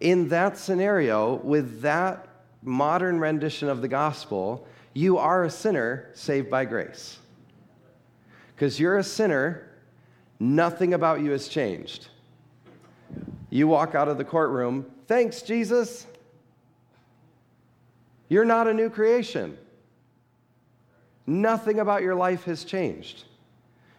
[0.00, 2.29] In that scenario, with that
[2.62, 7.18] modern rendition of the gospel, you are a sinner saved by grace.
[8.54, 9.68] Because you're a sinner,
[10.38, 12.08] nothing about you has changed.
[13.48, 16.06] You walk out of the courtroom, thanks, Jesus.
[18.28, 19.58] You're not a new creation.
[21.26, 23.24] Nothing about your life has changed.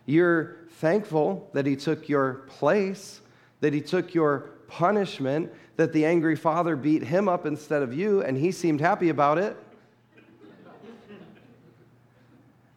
[0.06, 3.21] You're thankful that He took your place,
[3.60, 8.21] that He took your punishment, that the angry father beat him up instead of you,
[8.21, 9.57] and he seemed happy about it.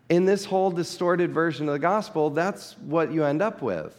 [0.08, 3.96] In this whole distorted version of the gospel, that's what you end up with.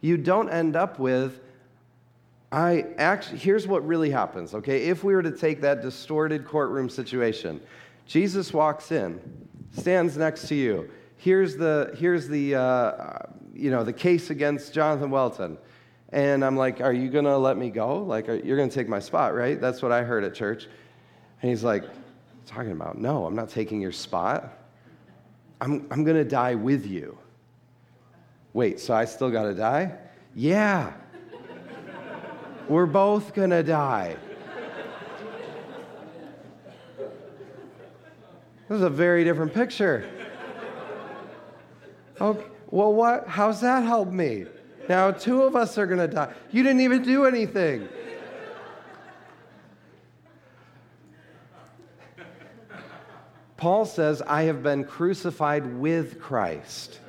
[0.00, 1.40] You don't end up with,
[2.52, 4.86] I actually, here's what really happens, okay?
[4.86, 7.60] If we were to take that distorted courtroom situation,
[8.06, 9.20] Jesus walks in,
[9.72, 13.18] stands next to you here's the, here's the, uh,
[13.54, 15.58] you know, the case against Jonathan Welton.
[16.12, 17.98] And I'm like, are you going to let me go?
[17.98, 19.60] Like, are, you're going to take my spot, right?
[19.60, 20.68] That's what I heard at church.
[21.42, 21.84] And he's like,
[22.46, 22.96] talking about?
[22.98, 24.56] No, I'm not taking your spot.
[25.60, 27.18] I'm, I'm going to die with you.
[28.52, 29.96] Wait, so I still got to die?
[30.34, 30.92] Yeah.
[32.68, 34.16] We're both going to die.
[38.68, 40.08] This is a very different picture.
[42.20, 43.28] Okay, well, what?
[43.28, 44.46] How's that help me?
[44.88, 46.32] Now, two of us are going to die.
[46.50, 47.88] You didn't even do anything.
[53.56, 57.00] Paul says, I have been crucified with Christ.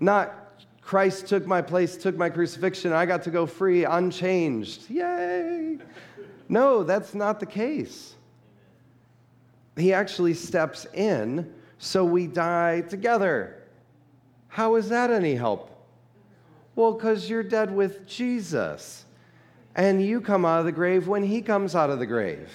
[0.00, 0.34] Not
[0.80, 4.90] Christ took my place, took my crucifixion, I got to go free, unchanged.
[4.90, 5.78] Yay!
[6.48, 8.14] No, that's not the case.
[9.76, 13.62] He actually steps in so we die together.
[14.48, 15.69] How is that any help?
[16.80, 19.04] Well, because you're dead with Jesus.
[19.76, 22.50] And you come out of the grave when he comes out of the grave.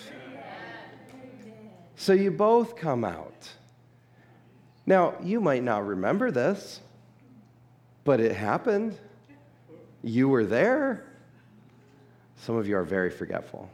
[1.96, 3.52] So you both come out.
[4.88, 6.82] Now, you might not remember this,
[8.04, 8.98] but it happened.
[10.04, 11.06] You were there.
[12.38, 13.70] Some of you are very forgetful.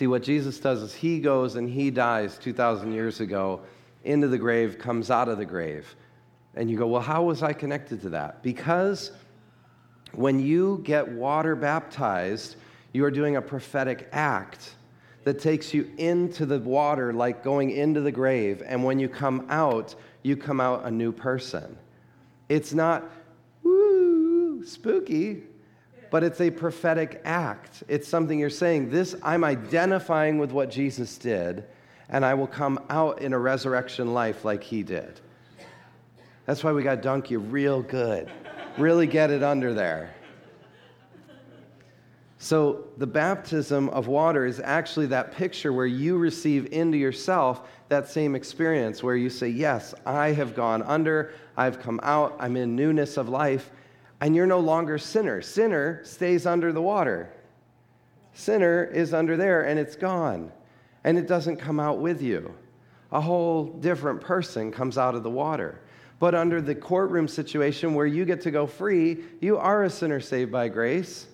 [0.00, 3.60] See, what Jesus does is he goes and he dies 2,000 years ago
[4.02, 5.94] into the grave, comes out of the grave.
[6.54, 8.42] And you go, well, how was I connected to that?
[8.42, 9.12] Because
[10.12, 12.56] when you get water baptized,
[12.94, 14.74] you are doing a prophetic act
[15.24, 18.62] that takes you into the water like going into the grave.
[18.64, 21.76] And when you come out, you come out a new person.
[22.48, 23.04] It's not,
[23.62, 25.42] woo, spooky
[26.10, 27.82] but it's a prophetic act.
[27.88, 31.64] It's something you're saying, this, I'm identifying with what Jesus did,
[32.08, 35.20] and I will come out in a resurrection life like he did.
[36.46, 38.30] That's why we got dunk you real good.
[38.76, 40.14] really get it under there.
[42.42, 48.08] So, the baptism of water is actually that picture where you receive into yourself that
[48.08, 52.74] same experience where you say, Yes, I have gone under, I've come out, I'm in
[52.74, 53.70] newness of life,
[54.20, 55.40] and you're no longer sinner.
[55.40, 57.32] Sinner stays under the water.
[58.34, 60.52] Sinner is under there and it's gone.
[61.04, 62.54] And it doesn't come out with you.
[63.12, 65.80] A whole different person comes out of the water.
[66.18, 70.20] But under the courtroom situation where you get to go free, you are a sinner
[70.20, 71.26] saved by grace.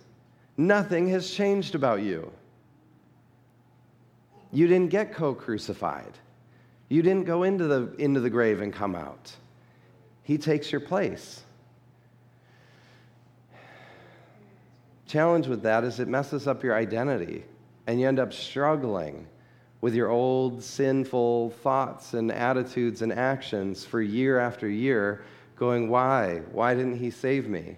[0.57, 2.30] Nothing has changed about you.
[4.53, 6.12] You didn't get co crucified.
[6.89, 9.32] You didn't go into the, into the grave and come out.
[10.22, 11.43] He takes your place.
[15.07, 17.44] Challenge with that is it messes up your identity
[17.86, 19.26] and you end up struggling
[19.80, 25.22] with your old sinful thoughts and attitudes and actions for year after year,
[25.57, 26.42] going, Why?
[26.50, 27.76] Why didn't he save me?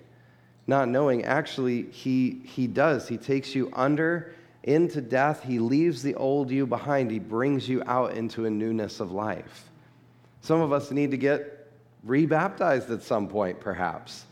[0.67, 3.09] Not knowing, actually, he, he does.
[3.09, 4.33] He takes you under
[4.65, 5.43] into death.
[5.43, 7.11] He leaves the old you behind.
[7.11, 9.71] He brings you out into a newness of life.
[10.41, 11.71] Some of us need to get
[12.05, 14.27] rebaptized at some point, perhaps,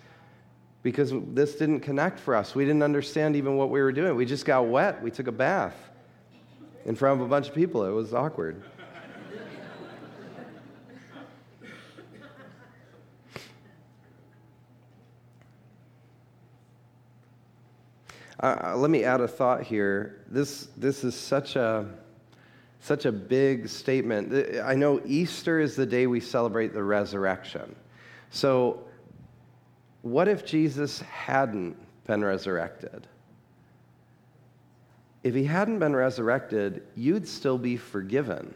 [0.87, 2.55] because this didn't connect for us.
[2.55, 4.15] We didn't understand even what we were doing.
[4.15, 5.03] We just got wet.
[5.03, 5.75] We took a bath
[6.85, 7.85] in front of a bunch of people.
[7.85, 8.63] It was awkward.
[18.41, 20.21] Uh, uh, let me add a thought here.
[20.29, 21.85] This, this is such a,
[22.79, 24.61] such a big statement.
[24.63, 27.75] I know Easter is the day we celebrate the resurrection.
[28.31, 28.85] So,
[30.07, 31.77] what if Jesus hadn't
[32.07, 33.09] been resurrected?
[35.25, 38.55] If he hadn't been resurrected, you'd still be forgiven.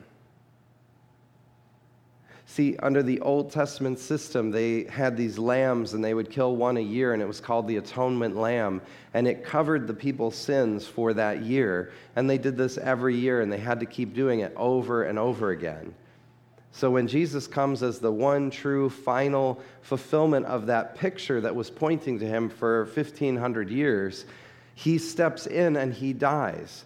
[2.46, 6.76] See, under the Old Testament system, they had these lambs and they would kill one
[6.76, 8.80] a year, and it was called the atonement lamb.
[9.14, 11.92] And it covered the people's sins for that year.
[12.14, 15.18] And they did this every year, and they had to keep doing it over and
[15.18, 15.94] over again.
[16.72, 21.70] So when Jesus comes as the one true final fulfillment of that picture that was
[21.70, 24.24] pointing to him for 1,500 years,
[24.74, 26.84] he steps in and he dies.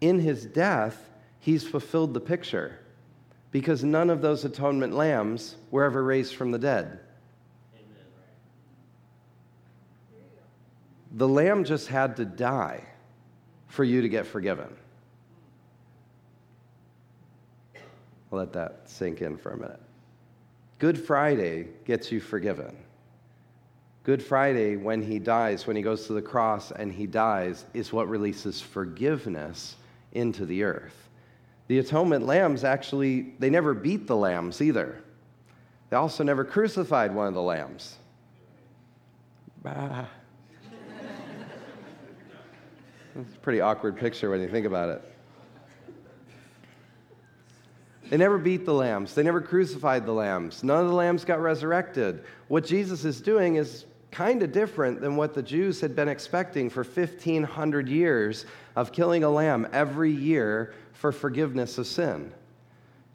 [0.00, 1.10] In his death,
[1.40, 2.78] he's fulfilled the picture
[3.50, 7.00] because none of those atonement lambs were ever raised from the dead.
[11.12, 12.84] The lamb just had to die
[13.68, 14.68] for you to get forgiven.
[18.30, 19.80] I'll let that sink in for a minute.
[20.78, 22.76] Good Friday gets you forgiven.
[24.04, 27.92] Good Friday, when he dies, when he goes to the cross and he dies, is
[27.92, 29.76] what releases forgiveness
[30.12, 31.08] into the earth.
[31.68, 35.02] The atonement lambs actually, they never beat the lambs either.
[35.90, 37.96] They also never crucified one of the lambs.
[39.62, 40.04] Bah.
[43.18, 45.15] It's a pretty awkward picture when you think about it.
[48.10, 49.14] They never beat the lambs.
[49.14, 50.62] They never crucified the lambs.
[50.62, 52.24] None of the lambs got resurrected.
[52.48, 56.70] What Jesus is doing is kind of different than what the Jews had been expecting
[56.70, 58.46] for 1,500 years
[58.76, 62.32] of killing a lamb every year for forgiveness of sin.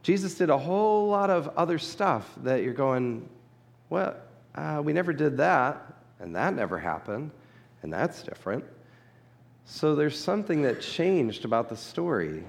[0.03, 3.27] Jesus did a whole lot of other stuff that you're going,
[3.89, 4.15] well,
[4.55, 5.81] uh, we never did that,
[6.19, 7.31] and that never happened,
[7.81, 8.63] and that's different.
[9.65, 12.43] So there's something that changed about the story.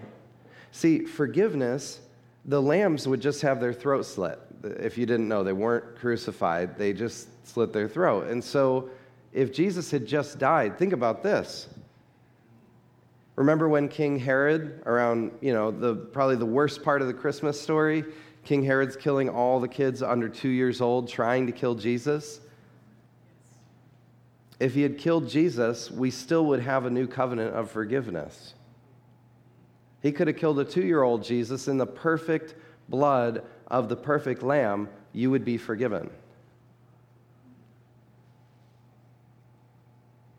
[0.73, 2.01] See, forgiveness,
[2.45, 4.39] the lambs would just have their throat slit.
[4.65, 8.29] If you didn't know, they weren't crucified, they just slit their throat.
[8.29, 8.91] And so
[9.33, 11.69] if Jesus had just died, think about this
[13.37, 17.61] Remember when King Herod, around, you know, the, probably the worst part of the Christmas
[17.61, 18.05] story,
[18.45, 22.41] King Herod's killing all the kids under two years old, trying to kill Jesus?
[24.61, 28.55] If he had killed Jesus, we still would have a new covenant of forgiveness.
[30.03, 32.55] He could have killed a two year old Jesus in the perfect
[32.89, 36.11] blood of the perfect lamb, you would be forgiven.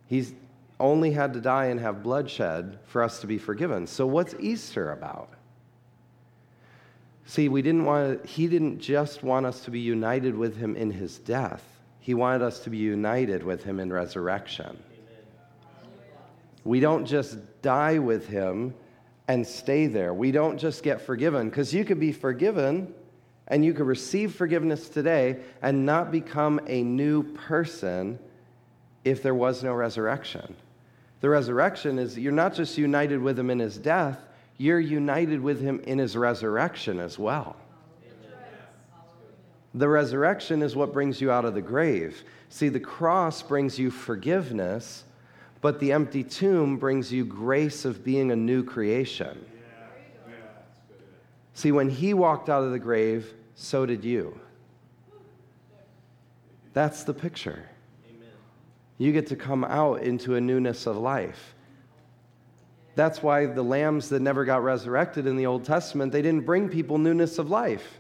[0.08, 0.34] He's,
[0.80, 3.88] only had to die and have bloodshed for us to be forgiven.
[3.88, 5.30] So, what's Easter about?
[7.26, 10.92] See, we didn't want, he didn't just want us to be united with him in
[10.92, 11.64] his death,
[12.00, 14.78] he wanted us to be united with him in resurrection.
[16.66, 18.74] We don't just die with him
[19.28, 20.14] and stay there.
[20.14, 22.94] We don't just get forgiven, because you could be forgiven
[23.48, 28.20] and you could receive forgiveness today and not become a new person
[29.04, 30.56] if there was no resurrection.
[31.22, 34.20] The resurrection is you're not just united with him in his death,
[34.58, 37.56] you're united with him in his resurrection as well.
[39.74, 42.24] The resurrection is what brings you out of the grave.
[42.50, 45.04] See, the cross brings you forgiveness,
[45.64, 49.46] but the empty tomb brings you grace of being a new creation.
[51.54, 54.38] See, when he walked out of the grave, so did you.
[56.74, 57.64] That's the picture.
[58.98, 61.56] You get to come out into a newness of life.
[62.96, 66.68] That's why the lambs that never got resurrected in the Old Testament, they didn't bring
[66.68, 68.00] people newness of life.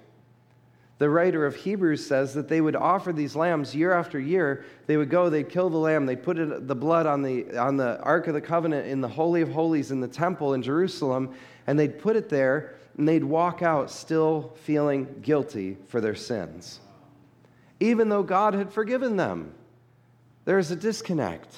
[0.99, 4.63] The writer of Hebrews says that they would offer these lambs year after year.
[4.85, 7.77] They would go, they'd kill the lamb, they'd put it, the blood on the, on
[7.77, 11.33] the Ark of the Covenant in the Holy of Holies in the temple in Jerusalem,
[11.65, 16.79] and they'd put it there, and they'd walk out still feeling guilty for their sins,
[17.79, 19.51] even though God had forgiven them.
[20.45, 21.55] There is a disconnect.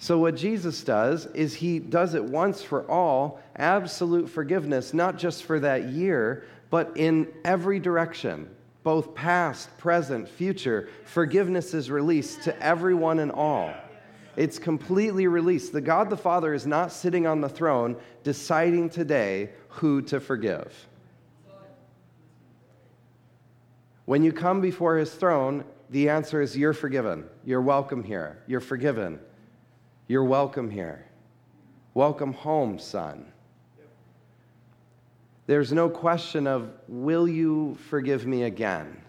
[0.00, 5.42] So, what Jesus does is he does it once for all, absolute forgiveness, not just
[5.42, 8.48] for that year, but in every direction,
[8.82, 10.88] both past, present, future.
[11.04, 13.72] Forgiveness is released to everyone and all.
[14.36, 15.72] It's completely released.
[15.72, 20.86] The God the Father is not sitting on the throne deciding today who to forgive.
[24.04, 27.28] When you come before his throne, the answer is you're forgiven.
[27.44, 28.42] You're welcome here.
[28.46, 29.18] You're forgiven.
[30.06, 31.04] You're welcome here.
[31.92, 33.32] Welcome home, son.
[35.48, 39.00] There's no question of, will you forgive me again?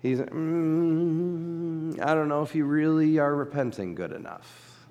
[0.00, 4.88] He's, mm, I don't know if you really are repenting good enough.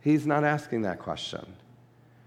[0.00, 1.44] He's not asking that question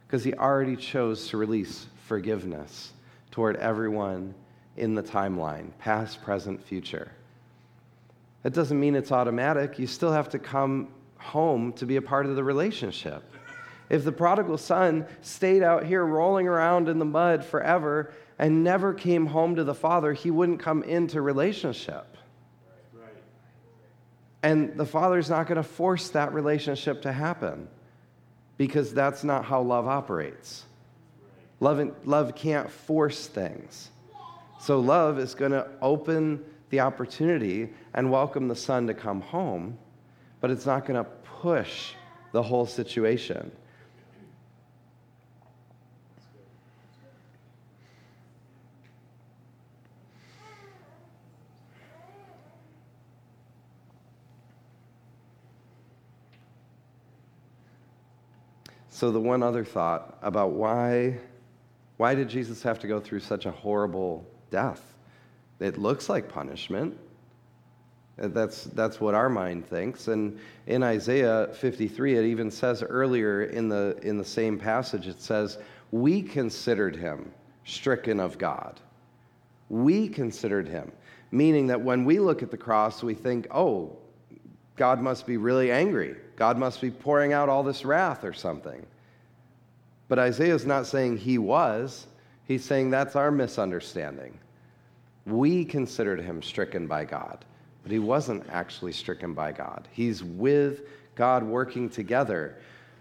[0.06, 2.92] because he already chose to release forgiveness
[3.32, 4.36] toward everyone
[4.76, 7.14] in the timeline, past, present, future.
[8.44, 9.80] That doesn't mean it's automatic.
[9.80, 13.24] You still have to come home to be a part of the relationship.
[13.90, 18.94] If the prodigal son stayed out here rolling around in the mud forever and never
[18.94, 22.18] came home to the father, he wouldn't come into relationship.
[24.42, 27.68] And the father's not going to force that relationship to happen
[28.58, 30.66] because that's not how love operates.
[31.60, 33.90] Love, love can't force things.
[34.60, 39.78] So, love is going to open the opportunity and welcome the son to come home,
[40.42, 41.94] but it's not going to push
[42.32, 43.52] the whole situation.
[58.96, 61.18] So, the one other thought about why,
[61.98, 64.82] why did Jesus have to go through such a horrible death?
[65.60, 66.98] It looks like punishment.
[68.18, 70.08] Uh, that's, that's what our mind thinks.
[70.08, 75.20] And in Isaiah 53, it even says earlier in the, in the same passage, it
[75.20, 75.58] says,
[75.92, 77.34] We considered him
[77.66, 78.80] stricken of God.
[79.68, 80.90] We considered him.
[81.32, 83.98] Meaning that when we look at the cross, we think, oh,
[84.76, 86.16] God must be really angry.
[86.36, 88.86] God must be pouring out all this wrath or something.
[90.08, 92.08] But Isaiah is not saying he was,
[92.46, 94.38] he's saying that's our misunderstanding.
[95.26, 97.44] We considered him stricken by God,
[97.84, 99.88] but he wasn't actually stricken by God.
[99.92, 100.82] He's with
[101.16, 102.58] God working together.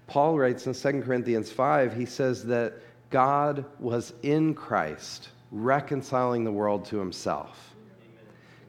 [0.06, 2.74] Paul writes in 2 Corinthians 5, he says that
[3.10, 7.73] God was in Christ, reconciling the world to himself.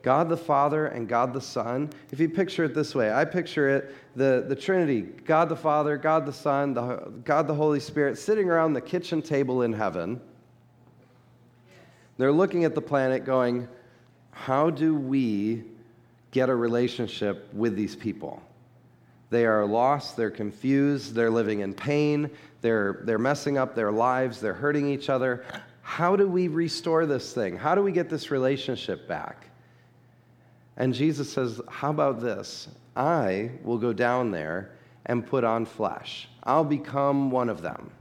[0.05, 1.89] God the Father and God the Son.
[2.11, 5.97] If you picture it this way, I picture it the, the Trinity God the Father,
[5.97, 10.21] God the Son, the, God the Holy Spirit sitting around the kitchen table in heaven
[12.17, 13.67] they're looking at the planet going,
[14.31, 15.63] how do we
[16.31, 18.41] get a relationship with these people?
[19.29, 22.29] They are lost, they're confused, they're living in pain,
[22.61, 25.43] they're, they're messing up their lives, they're hurting each other.
[25.81, 27.57] How do we restore this thing?
[27.57, 29.47] How do we get this relationship back?
[30.77, 32.67] And Jesus says, How about this?
[32.95, 34.71] I will go down there
[35.05, 36.27] and put on flesh.
[36.43, 37.91] I'll become one of them.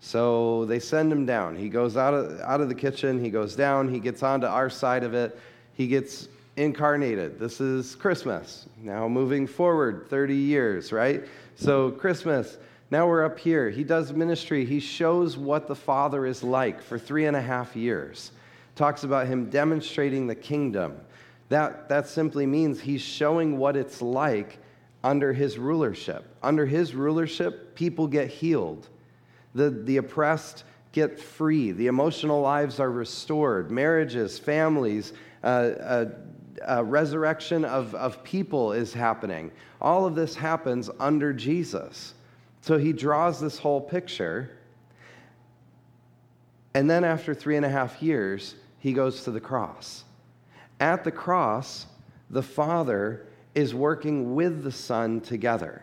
[0.00, 1.56] So they send him down.
[1.56, 4.70] He goes out of, out of the kitchen, he goes down, he gets onto our
[4.70, 5.38] side of it,
[5.74, 7.38] he gets incarnated.
[7.38, 8.66] This is Christmas.
[8.82, 11.24] Now moving forward 30 years, right?
[11.54, 12.56] So, Christmas,
[12.90, 13.68] now we're up here.
[13.68, 17.76] He does ministry, he shows what the Father is like for three and a half
[17.76, 18.32] years.
[18.76, 20.98] Talks about him demonstrating the kingdom.
[21.50, 24.58] That, that simply means he's showing what it's like
[25.04, 26.24] under his rulership.
[26.42, 28.88] Under his rulership, people get healed
[29.54, 31.72] the, the oppressed get free.
[31.72, 33.70] The emotional lives are restored.
[33.70, 36.10] Marriages, families, uh, uh,
[36.68, 39.50] uh, resurrection of, of people is happening.
[39.80, 42.14] All of this happens under Jesus.
[42.60, 44.58] So he draws this whole picture.
[46.74, 50.04] And then after three and a half years, he goes to the cross.
[50.80, 51.86] At the cross,
[52.30, 55.82] the Father is working with the Son together.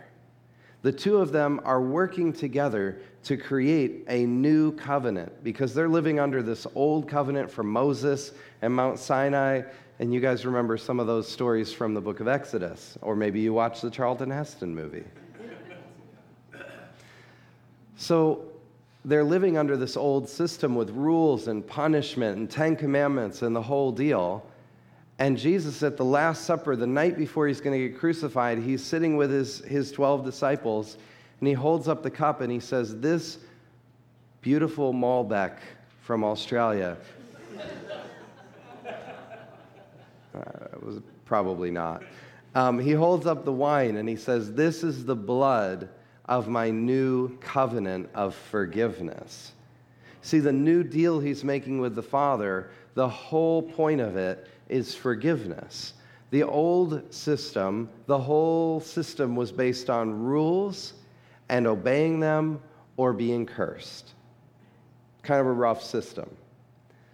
[0.82, 6.20] The two of them are working together to create a new covenant because they're living
[6.20, 8.32] under this old covenant from Moses
[8.62, 9.64] and Mount Sinai.
[10.00, 13.40] And you guys remember some of those stories from the book of Exodus, or maybe
[13.40, 15.04] you watched the Charlton Heston movie.
[17.98, 18.46] so
[19.04, 23.62] they're living under this old system with rules and punishment and Ten Commandments and the
[23.62, 24.46] whole deal.
[25.20, 28.84] And Jesus, at the Last Supper, the night before he's going to get crucified, he's
[28.84, 30.98] sitting with his, his 12 disciples
[31.40, 33.40] and he holds up the cup and he says, This
[34.42, 35.58] beautiful Malbec
[36.02, 36.98] from Australia.
[40.36, 40.40] uh,
[40.72, 42.04] it was probably not.
[42.54, 45.90] Um, he holds up the wine and he says, This is the blood
[46.26, 49.54] of my new covenant of forgiveness.
[50.22, 54.96] See, the new deal he's making with the Father, the whole point of it is
[54.96, 55.94] forgiveness.
[56.30, 60.94] The old system, the whole system was based on rules
[61.50, 62.62] and obeying them
[62.98, 64.14] or being cursed.
[65.24, 66.30] Kind of a rough system.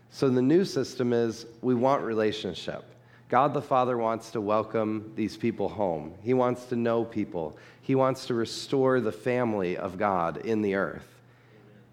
[0.10, 2.86] So the new system is we want relationship.
[3.30, 6.14] God the Father wants to welcome these people home.
[6.22, 7.58] He wants to know people.
[7.82, 11.08] He wants to restore the family of God in the earth.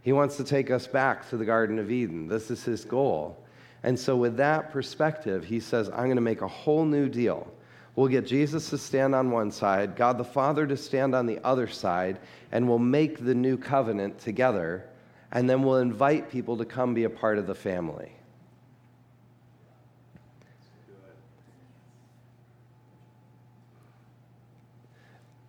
[0.02, 2.28] He wants to take us back to the Garden of Eden.
[2.28, 3.42] This is his goal.
[3.82, 7.50] And so, with that perspective, he says, I'm going to make a whole new deal.
[7.96, 11.38] We'll get Jesus to stand on one side, God the Father to stand on the
[11.44, 12.18] other side,
[12.52, 14.86] and we'll make the new covenant together.
[15.32, 18.12] And then we'll invite people to come be a part of the family.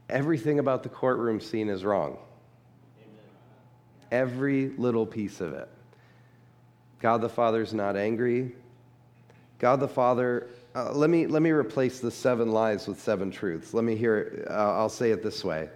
[0.09, 2.17] Everything about the courtroom scene is wrong.
[4.11, 5.69] Every little piece of it.
[7.01, 8.55] God the Father is not angry.
[9.57, 13.73] God the Father, uh, let, me, let me replace the seven lies with seven truths.
[13.73, 14.45] Let me hear.
[14.49, 15.69] Uh, I'll say it this way.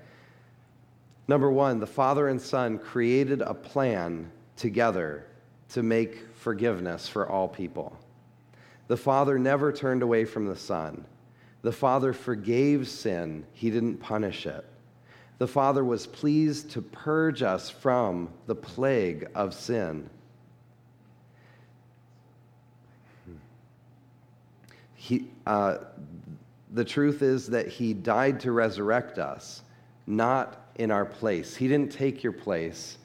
[1.27, 5.25] Number one, the Father and Son created a plan together
[5.69, 7.97] to make forgiveness for all people.
[8.87, 11.05] The Father never turned away from the Son.
[11.63, 14.63] The Father forgave sin, He didn't punish it.
[15.39, 20.09] The Father was pleased to purge us from the plague of sin.
[25.05, 25.77] He, uh,
[26.73, 29.61] the truth is that he died to resurrect us,
[30.07, 31.55] not in our place.
[31.55, 32.97] He didn't take your place.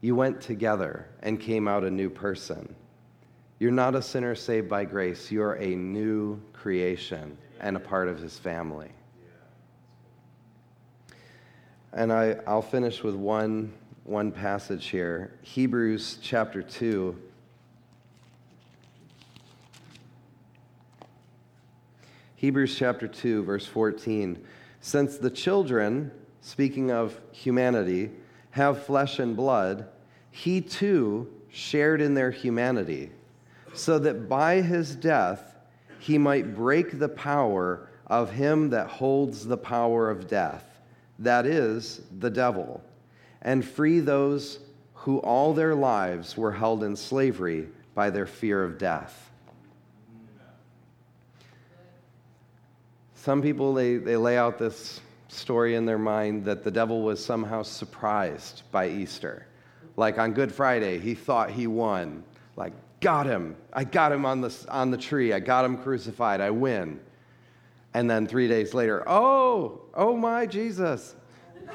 [0.00, 2.74] You went together and came out a new person.
[3.58, 5.30] You're not a sinner saved by grace.
[5.30, 8.88] You're a new creation and a part of his family.
[11.92, 13.74] And I, I'll finish with one,
[14.04, 17.25] one passage here Hebrews chapter 2
[22.36, 24.44] Hebrews chapter 2, verse 14.
[24.80, 26.10] Since the children,
[26.42, 28.10] speaking of humanity,
[28.50, 29.88] have flesh and blood,
[30.30, 33.10] he too shared in their humanity,
[33.72, 35.56] so that by his death
[35.98, 40.78] he might break the power of him that holds the power of death,
[41.18, 42.82] that is, the devil,
[43.40, 44.58] and free those
[44.92, 49.25] who all their lives were held in slavery by their fear of death.
[53.26, 57.24] Some people, they, they lay out this story in their mind that the devil was
[57.24, 59.48] somehow surprised by Easter.
[59.96, 62.22] Like on Good Friday, he thought he won.
[62.54, 63.56] Like, got him.
[63.72, 65.32] I got him on the, on the tree.
[65.32, 66.40] I got him crucified.
[66.40, 67.00] I win.
[67.94, 71.16] And then three days later, oh, oh my Jesus.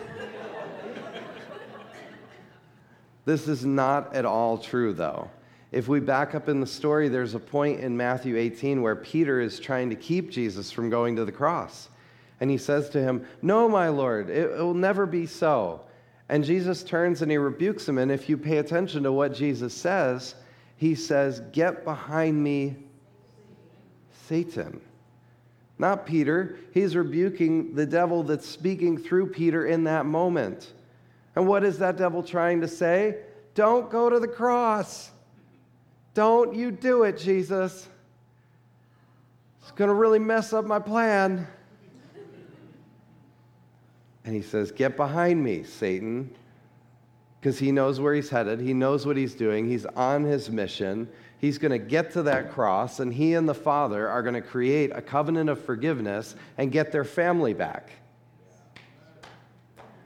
[3.26, 5.30] this is not at all true, though.
[5.72, 9.40] If we back up in the story, there's a point in Matthew 18 where Peter
[9.40, 11.88] is trying to keep Jesus from going to the cross.
[12.42, 15.82] And he says to him, No, my Lord, it, will never be so.
[16.28, 17.98] And Jesus turns and he rebukes him.
[17.98, 20.36] And if you pay attention to what Jesus says,
[20.76, 22.76] he says, Get behind me,
[24.28, 24.82] Satan.
[25.78, 26.58] Not Peter.
[26.74, 30.74] He's rebuking the devil that's speaking through Peter in that moment.
[31.36, 33.18] And what is that devil trying to say?
[33.56, 35.12] Don't go to the cross.
[36.14, 37.88] Don't you do it, Jesus.
[39.62, 41.48] It's going to really mess up my plan.
[44.26, 46.34] And he says, Get behind me, Satan.
[47.40, 48.60] Because he knows where he's headed.
[48.60, 49.68] He knows what he's doing.
[49.68, 51.08] He's on his mission.
[51.40, 54.42] He's going to get to that cross, and he and the Father are going to
[54.42, 57.90] create a covenant of forgiveness and get their family back.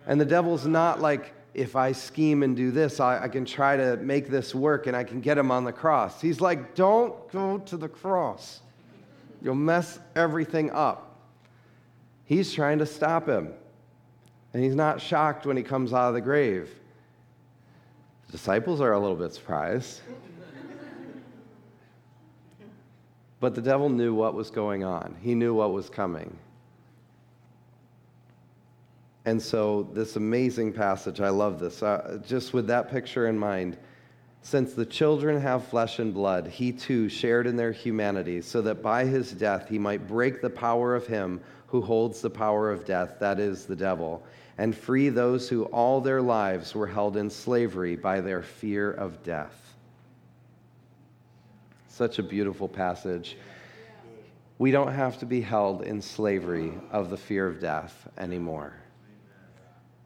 [0.07, 3.77] And the devil's not like, if I scheme and do this, I, I, can try
[3.77, 6.19] to make this work and I can get him on the cross.
[6.19, 8.59] He's like, don't go to the cross.
[9.41, 11.17] You'll mess everything up.
[12.25, 13.53] He's trying to stop him.
[14.53, 16.69] And he's not shocked when he comes out of the grave.
[18.25, 20.01] The disciples are a little bit surprised.
[23.39, 26.37] but the devil knew what was going on, he knew what was coming.
[29.25, 31.81] And so, this amazing passage, I love this.
[31.81, 33.77] Uh, just with that picture in mind,
[34.43, 38.83] since the children have flesh and blood, he too shared in their humanity, so that
[38.83, 42.85] by his death he might break the power of him who holds the power of
[42.85, 44.23] death, that is, the devil,
[44.59, 49.23] and free those who all their lives were held in slavery by their fear of
[49.23, 49.73] death.
[51.87, 53.37] Such a beautiful passage.
[54.59, 58.75] we don't have to be held in slavery of the fear of death anymore.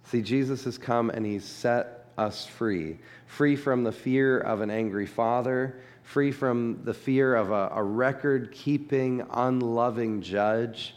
[0.10, 2.98] See, Jesus has come and he's set us free
[3.28, 7.84] free from the fear of an angry father, free from the fear of a, a
[7.84, 10.96] record keeping, unloving judge.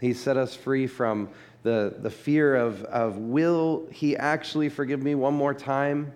[0.00, 1.28] He set us free from
[1.62, 6.12] the, the fear of, of, will he actually forgive me one more time?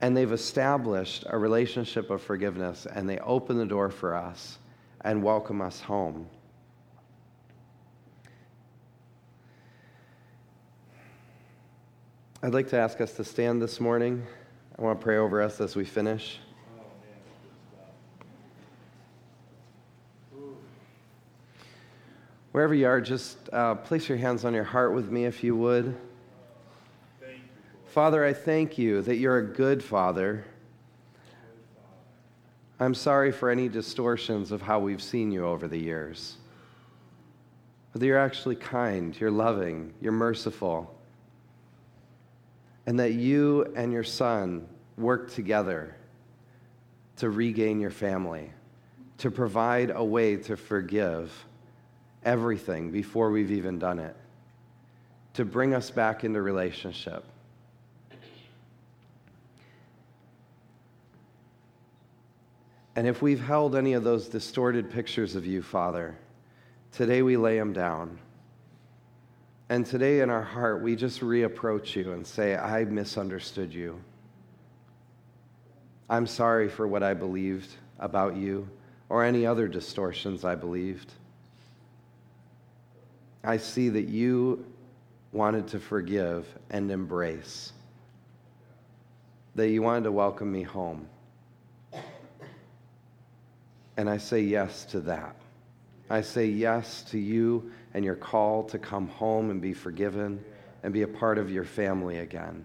[0.00, 4.56] And they've established a relationship of forgiveness and they open the door for us
[5.02, 6.26] and welcome us home.
[12.46, 14.24] I'd like to ask us to stand this morning.
[14.78, 16.38] I want to pray over us as we finish.
[22.52, 25.56] Wherever you are, just uh, place your hands on your heart with me if you
[25.56, 25.96] would.
[27.86, 30.44] Father, I thank you that you're a good Father.
[32.78, 36.36] I'm sorry for any distortions of how we've seen you over the years.
[37.92, 40.95] But you're actually kind, you're loving, you're merciful.
[42.86, 45.96] And that you and your son work together
[47.16, 48.52] to regain your family,
[49.18, 51.32] to provide a way to forgive
[52.24, 54.16] everything before we've even done it,
[55.34, 57.24] to bring us back into relationship.
[62.94, 66.16] And if we've held any of those distorted pictures of you, Father,
[66.92, 68.18] today we lay them down.
[69.68, 74.00] And today in our heart, we just reapproach you and say, I misunderstood you.
[76.08, 78.68] I'm sorry for what I believed about you
[79.08, 81.12] or any other distortions I believed.
[83.42, 84.64] I see that you
[85.32, 87.72] wanted to forgive and embrace,
[89.56, 91.08] that you wanted to welcome me home.
[93.96, 95.34] And I say yes to that.
[96.08, 100.44] I say yes to you and your call to come home and be forgiven
[100.82, 102.62] and be a part of your family again.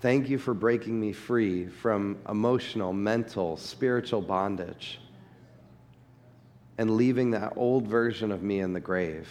[0.00, 4.98] Thank you for breaking me free from emotional, mental, spiritual bondage
[6.78, 9.28] and leaving that old version of me in the grave.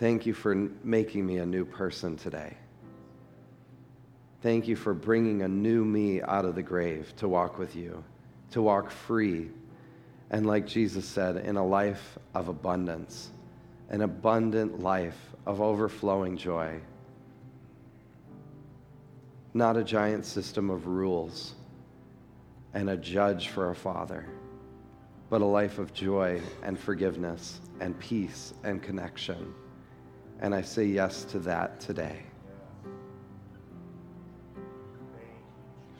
[0.00, 0.52] Thank you for
[0.82, 2.56] making me a new person today.
[4.40, 8.02] Thank you for bringing a new me out of the grave to walk with you,
[8.52, 9.48] to walk free,
[10.30, 13.30] and like Jesus said, in a life of abundance,
[13.90, 16.80] an abundant life of overflowing joy.
[19.54, 21.54] Not a giant system of rules
[22.72, 24.26] and a judge for a father,
[25.28, 29.52] but a life of joy and forgiveness and peace and connection.
[30.40, 32.22] And I say yes to that today.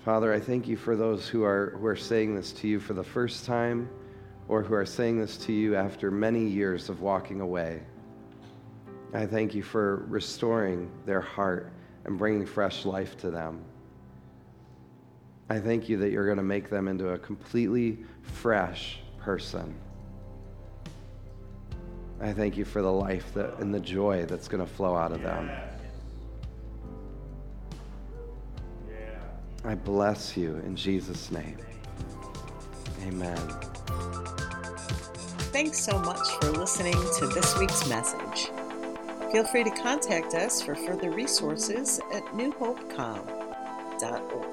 [0.05, 2.92] Father, I thank you for those who are, who are saying this to you for
[2.92, 3.88] the first time
[4.48, 7.82] or who are saying this to you after many years of walking away.
[9.14, 11.72] I thank you for restoring their heart
[12.05, 13.64] and bringing fresh life to them.
[15.48, 19.72] I thank you that you're going to make them into a completely fresh person.
[22.20, 25.12] I thank you for the life that, and the joy that's going to flow out
[25.12, 25.48] of them.
[29.64, 31.56] I bless you in Jesus' name.
[33.02, 33.38] Amen.
[35.52, 38.50] Thanks so much for listening to this week's message.
[39.30, 44.51] Feel free to contact us for further resources at newhopecom.org.